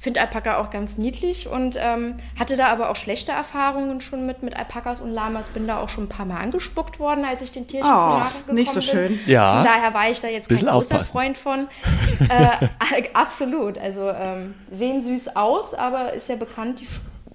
finde 0.00 0.22
Alpaka 0.22 0.56
auch 0.56 0.70
ganz 0.70 0.96
niedlich 0.96 1.46
und 1.46 1.76
ähm, 1.78 2.16
hatte 2.38 2.56
da 2.56 2.68
aber 2.68 2.88
auch 2.88 2.96
schlechte 2.96 3.32
Erfahrungen 3.32 4.00
schon 4.00 4.24
mit, 4.24 4.42
mit 4.42 4.56
Alpakas 4.56 4.98
und 4.98 5.10
Lamas. 5.10 5.48
Bin 5.48 5.66
da 5.66 5.78
auch 5.78 5.90
schon 5.90 6.04
ein 6.04 6.08
paar 6.08 6.24
Mal 6.24 6.38
angespuckt 6.38 6.98
worden, 6.98 7.26
als 7.26 7.42
ich 7.42 7.52
den 7.52 7.66
Tierchen 7.66 7.90
oh, 7.90 7.94
zu 7.94 8.08
nahe 8.08 8.30
gekommen 8.38 8.54
nicht 8.56 8.72
so 8.72 8.80
schön. 8.80 9.08
Bin. 9.08 9.20
Ja. 9.26 9.56
Von 9.56 9.64
daher 9.66 9.92
war 9.92 10.10
ich 10.10 10.18
da 10.22 10.28
jetzt 10.28 10.48
kein 10.48 10.56
großer 10.56 10.74
aufpassen. 10.74 11.12
Freund 11.12 11.36
von. 11.36 11.68
äh, 12.30 13.02
absolut. 13.12 13.76
Also 13.76 14.08
ähm, 14.08 14.54
sehen 14.72 15.02
süß 15.02 15.36
aus, 15.36 15.74
aber 15.74 16.14
ist 16.14 16.30
ja 16.30 16.36
bekannt, 16.36 16.80
die, 16.80 16.88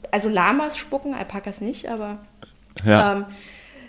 also 0.09 0.27
Lamas 0.27 0.75
spucken, 0.75 1.13
Alpakas 1.13 1.61
nicht, 1.61 1.87
aber 1.87 2.17
ja. 2.83 3.13
ähm, 3.13 3.25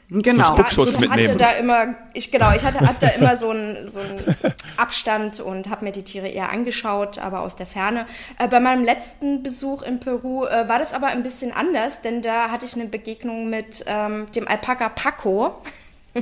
Genau. 0.09 0.45
So 0.45 0.53
Spuckschutz 0.53 0.95
ich 0.95 1.01
mitnehmen. 1.01 1.29
hatte 1.29 1.39
da 1.39 1.51
immer, 1.53 1.95
ich 2.13 2.31
genau, 2.31 2.55
ich 2.55 2.65
hatte, 2.65 2.81
hatte 2.81 3.07
da 3.07 3.09
immer 3.09 3.37
so 3.37 3.51
einen 3.51 3.91
so 3.91 4.01
Abstand 4.77 5.41
und 5.41 5.69
habe 5.69 5.85
mir 5.85 5.91
die 5.91 6.05
Tiere 6.05 6.29
eher 6.29 6.51
angeschaut, 6.51 7.19
aber 7.19 7.41
aus 7.41 7.57
der 7.57 7.67
Ferne. 7.67 8.07
Äh, 8.39 8.47
bei 8.47 8.61
meinem 8.61 8.85
letzten 8.85 9.43
Besuch 9.43 9.83
in 9.83 9.99
Peru 9.99 10.45
äh, 10.45 10.69
war 10.69 10.79
das 10.79 10.93
aber 10.93 11.09
ein 11.09 11.25
bisschen 11.25 11.51
anders, 11.53 12.03
denn 12.03 12.23
da 12.23 12.51
hatte 12.51 12.67
ich 12.67 12.75
eine 12.75 12.87
Begegnung 12.87 13.51
mit 13.51 13.85
ähm, 13.87 14.31
dem 14.33 14.47
Alpaka 14.47 14.91
Paco. 14.91 15.61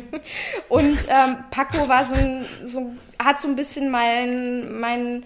und 0.70 0.98
ähm, 1.08 1.36
Paco 1.50 1.86
war 1.86 2.06
so 2.06 2.14
ein, 2.14 2.46
so, 2.62 2.94
hat 3.22 3.40
so 3.40 3.48
ein 3.48 3.54
bisschen 3.54 3.90
mein, 3.90 4.80
mein, 4.80 5.24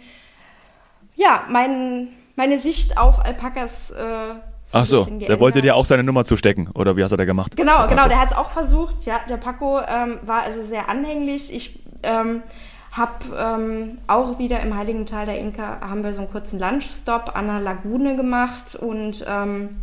ja, 1.14 1.44
mein, 1.48 2.08
meine 2.34 2.58
Sicht 2.58 2.98
auf 2.98 3.24
Alpakas 3.24 3.92
äh, 3.92 4.34
Ach 4.72 4.84
so, 4.84 5.04
der 5.04 5.40
wollte 5.40 5.62
dir 5.62 5.76
auch 5.76 5.86
seine 5.86 6.02
Nummer 6.02 6.24
zustecken, 6.24 6.68
oder 6.74 6.96
wie 6.96 7.02
hast 7.02 7.10
er 7.10 7.16
da 7.16 7.24
gemacht? 7.24 7.56
Genau, 7.56 7.86
genau, 7.88 8.06
der 8.08 8.20
hat 8.20 8.30
es 8.30 8.36
auch 8.36 8.50
versucht. 8.50 9.06
Ja, 9.06 9.20
der 9.28 9.38
Paco 9.38 9.80
ähm, 9.80 10.18
war 10.22 10.42
also 10.42 10.62
sehr 10.62 10.88
anhänglich. 10.88 11.52
Ich 11.52 11.80
ähm, 12.02 12.42
habe 12.92 13.24
ähm, 13.38 13.98
auch 14.06 14.38
wieder 14.38 14.60
im 14.60 14.76
Heiligen 14.76 15.06
Tal 15.06 15.26
der 15.26 15.38
Inka 15.38 15.80
haben 15.80 16.04
wir 16.04 16.12
so 16.12 16.22
einen 16.22 16.30
kurzen 16.30 16.58
Lunchstop 16.58 17.34
an 17.34 17.46
der 17.46 17.60
Lagune 17.60 18.16
gemacht 18.16 18.74
und 18.74 19.24
ähm, 19.26 19.82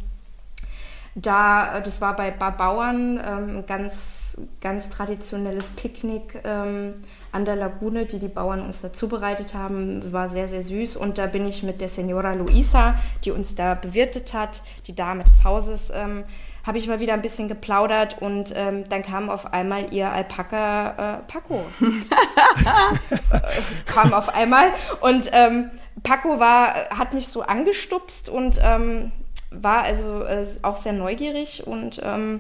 da, 1.15 1.80
das 1.80 2.02
war 2.02 2.15
bei 2.15 2.30
Bauern 2.32 3.19
ähm, 3.26 3.58
ein 3.58 3.65
ganz, 3.65 4.38
ganz 4.62 4.89
traditionelles 4.89 5.69
Picknick 5.69 6.41
ähm, 6.43 6.95
an 7.36 7.45
der 7.45 7.58
Lagune, 7.58 8.06
die 8.06 8.17
die 8.17 8.30
Bauern 8.30 8.62
uns 8.62 8.82
da 8.82 8.93
zubereitet 8.93 9.54
haben. 9.54 10.13
War 10.13 10.30
sehr, 10.30 10.48
sehr 10.48 10.63
süß. 10.63 10.95
Und 10.95 11.17
da 11.17 11.28
bin 11.28 11.45
ich 11.45 11.63
mit 11.63 11.82
der 11.82 11.89
Senora 11.89 12.34
Luisa, 12.34 12.95
die 13.26 13.32
uns 13.32 13.56
da 13.56 13.76
bewirtet 13.76 14.34
hat, 14.34 14.63
die 14.88 14.95
Dame 14.95 15.26
des 15.26 15.43
Hauses, 15.43 15.91
ähm, 15.93 16.24
habe 16.65 16.80
ich 16.80 16.88
mal 16.88 17.00
wieder 17.00 17.13
ein 17.13 17.21
bisschen 17.21 17.48
geplaudert 17.48 18.21
und 18.21 18.52
ähm, 18.56 18.89
dann 18.89 19.04
kam 19.04 19.30
auf 19.30 19.54
einmal 19.54 19.93
ihr 19.93 20.12
Alpaka 20.12 21.19
äh, 21.19 21.32
Paco. 21.32 21.63
kam 23.86 24.13
auf 24.13 24.34
einmal 24.34 24.71
und 25.02 25.30
ähm, 25.32 25.69
Paco 26.02 26.39
war, 26.39 26.89
hat 26.89 27.13
mich 27.13 27.28
so 27.28 27.43
angestupst 27.43 28.30
und 28.30 28.60
ähm, 28.63 29.12
war 29.52 29.84
also 29.84 30.24
äh, 30.24 30.48
auch 30.63 30.78
sehr 30.78 30.93
neugierig 30.93 31.67
und 31.67 32.02
ähm, 32.04 32.39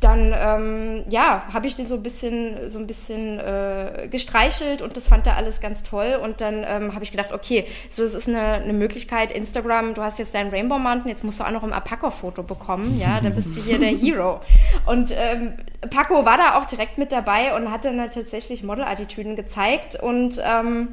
dann 0.00 0.34
ähm, 0.36 1.04
ja, 1.08 1.44
habe 1.52 1.66
ich 1.66 1.76
den 1.76 1.88
so 1.88 1.94
ein 1.94 2.02
bisschen, 2.02 2.70
so 2.70 2.78
ein 2.78 2.86
bisschen 2.86 3.38
äh, 3.38 4.08
gestreichelt 4.10 4.82
und 4.82 4.96
das 4.96 5.06
fand 5.06 5.26
er 5.26 5.36
alles 5.36 5.60
ganz 5.60 5.82
toll. 5.82 6.18
Und 6.20 6.40
dann 6.40 6.64
ähm, 6.66 6.94
habe 6.94 7.04
ich 7.04 7.10
gedacht, 7.10 7.32
okay, 7.32 7.66
so 7.90 8.02
es 8.02 8.14
ist 8.14 8.28
eine, 8.28 8.40
eine 8.40 8.72
Möglichkeit, 8.72 9.32
Instagram, 9.32 9.94
du 9.94 10.02
hast 10.02 10.18
jetzt 10.18 10.34
deinen 10.34 10.50
Rainbow 10.50 10.78
Mountain, 10.78 11.08
jetzt 11.08 11.24
musst 11.24 11.40
du 11.40 11.44
auch 11.44 11.50
noch 11.50 11.62
ein 11.62 11.72
Alpaka-Foto 11.72 12.42
bekommen, 12.42 12.98
ja, 13.00 13.20
dann 13.22 13.34
bist 13.34 13.56
du 13.56 13.62
hier 13.62 13.78
der 13.78 13.88
Hero. 13.96 14.40
Und 14.86 15.12
ähm, 15.16 15.54
Paco 15.90 16.24
war 16.24 16.36
da 16.36 16.58
auch 16.58 16.66
direkt 16.66 16.98
mit 16.98 17.12
dabei 17.12 17.56
und 17.56 17.70
hat 17.70 17.84
dann 17.84 18.00
halt 18.00 18.14
tatsächlich 18.14 18.62
Model-Attitüden 18.62 19.36
gezeigt 19.36 19.96
und 19.96 20.40
ähm, 20.44 20.88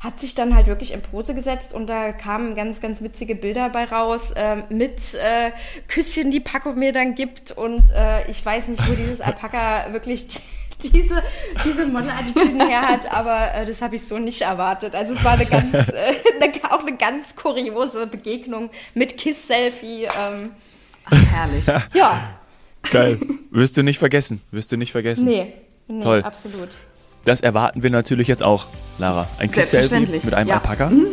hat 0.00 0.18
sich 0.18 0.34
dann 0.34 0.54
halt 0.54 0.66
wirklich 0.66 0.92
in 0.92 1.02
Pose 1.02 1.34
gesetzt 1.34 1.74
und 1.74 1.86
da 1.86 2.12
kamen 2.12 2.54
ganz, 2.54 2.80
ganz 2.80 3.02
witzige 3.02 3.34
Bilder 3.34 3.68
bei 3.68 3.84
raus 3.84 4.30
äh, 4.30 4.56
mit 4.70 5.14
äh, 5.14 5.52
Küsschen, 5.88 6.30
die 6.30 6.40
Paco 6.40 6.72
mir 6.72 6.92
dann 6.92 7.14
gibt 7.14 7.52
und 7.52 7.90
äh, 7.94 8.28
ich 8.30 8.44
weiß 8.44 8.68
nicht, 8.68 8.88
wo 8.88 8.94
dieses 8.94 9.20
Alpaka 9.20 9.88
wirklich 9.92 10.26
diese, 10.82 11.22
diese 11.62 11.86
Model-Attitüden 11.86 12.66
her 12.66 12.80
hat, 12.80 13.12
aber 13.12 13.54
äh, 13.54 13.66
das 13.66 13.82
habe 13.82 13.96
ich 13.96 14.02
so 14.06 14.18
nicht 14.18 14.40
erwartet. 14.40 14.94
Also 14.94 15.12
es 15.12 15.22
war 15.22 15.32
eine 15.32 15.44
ganz, 15.44 15.74
äh, 15.88 16.14
eine, 16.40 16.72
auch 16.72 16.80
eine 16.80 16.96
ganz 16.96 17.36
kuriose 17.36 18.06
Begegnung 18.06 18.70
mit 18.94 19.18
Kiss-Selfie. 19.18 20.04
Ähm. 20.04 20.52
Ach, 21.04 21.24
herrlich. 21.30 21.64
Ja. 21.92 22.40
Geil. 22.90 23.18
Wirst 23.50 23.76
du 23.76 23.82
nicht 23.82 23.98
vergessen. 23.98 24.40
Wirst 24.50 24.72
du 24.72 24.78
nicht 24.78 24.92
vergessen. 24.92 25.26
Nee, 25.26 25.52
nee 25.86 26.00
Toll. 26.00 26.22
absolut. 26.22 26.70
Das 27.24 27.40
erwarten 27.40 27.82
wir 27.82 27.90
natürlich 27.90 28.28
jetzt 28.28 28.42
auch, 28.42 28.66
Lara. 28.98 29.26
Ein 29.38 29.50
Kiss-Selfie 29.50 30.20
mit 30.22 30.34
einem 30.34 30.48
ja. 30.48 30.54
Alpaka. 30.56 30.90
Mhm. 30.90 31.08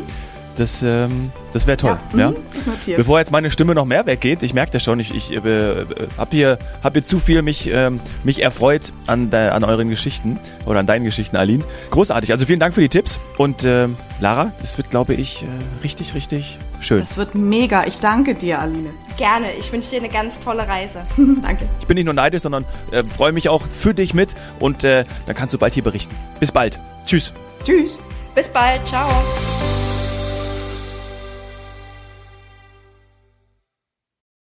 Das, 0.58 0.82
ähm, 0.82 1.32
das 1.54 1.68
wäre 1.68 1.78
toll. 1.78 2.00
Ja, 2.14 2.32
ja? 2.32 2.96
Bevor 2.96 3.20
jetzt 3.20 3.32
meine 3.32 3.52
Stimme 3.52 3.76
noch 3.76 3.86
mehr 3.86 4.08
weggeht, 4.08 4.42
ich 4.42 4.56
merke 4.56 4.72
das 4.72 4.84
schon, 4.84 5.00
ich, 5.00 5.14
ich 5.14 5.32
äh, 5.32 5.86
habe 6.18 6.32
hier, 6.32 6.58
hab 6.84 6.94
hier 6.94 7.06
zu 7.06 7.20
viel 7.20 7.44
mich, 7.44 7.70
ähm, 7.72 8.00
mich 8.24 8.42
erfreut 8.42 8.92
an, 9.06 9.30
de, 9.30 9.50
an 9.50 9.64
euren 9.64 9.90
Geschichten 9.90 10.40
oder 10.66 10.80
an 10.80 10.88
deinen 10.88 11.06
Geschichten, 11.06 11.38
Aline. 11.38 11.64
Großartig. 11.92 12.32
Also 12.32 12.48
vielen 12.48 12.60
Dank 12.60 12.74
für 12.74 12.82
die 12.82 12.90
Tipps. 12.90 13.20
Und 13.38 13.64
äh, 13.64 13.88
Lara, 14.20 14.52
das 14.60 14.78
wird, 14.78 14.90
glaube 14.90 15.14
ich, 15.14 15.44
äh, 15.44 15.46
richtig, 15.84 16.16
richtig 16.16 16.58
schön. 16.80 17.02
Das 17.02 17.18
wird 17.18 17.36
mega. 17.36 17.86
Ich 17.86 18.00
danke 18.00 18.34
dir, 18.34 18.60
Aline. 18.60 18.90
Gerne. 19.18 19.54
Ich 19.60 19.72
wünsche 19.72 19.92
dir 19.92 20.00
eine 20.00 20.10
ganz 20.10 20.40
tolle 20.40 20.68
Reise. 20.68 21.02
danke. 21.44 21.68
Ich 21.80 21.86
bin 21.86 21.96
nicht 21.96 22.06
nur 22.06 22.16
neidisch, 22.16 22.42
sondern 22.42 22.66
äh, 22.92 23.04
freue 23.04 23.32
mich 23.32 23.48
auch 23.50 23.62
für 23.68 23.94
dich 23.94 24.16
mit. 24.16 24.36
Und 24.60 24.84
äh, 24.84 25.06
dann 25.28 25.36
kannst 25.36 25.54
du 25.54 25.60
bald 25.60 25.76
hier 25.76 25.84
berichten. 25.84 26.16
Bis 26.40 26.52
bald. 26.52 26.80
Tschüss. 27.06 27.32
Tschüss. 27.64 28.00
Bis 28.34 28.48
bald. 28.48 28.86
Ciao. 28.88 29.08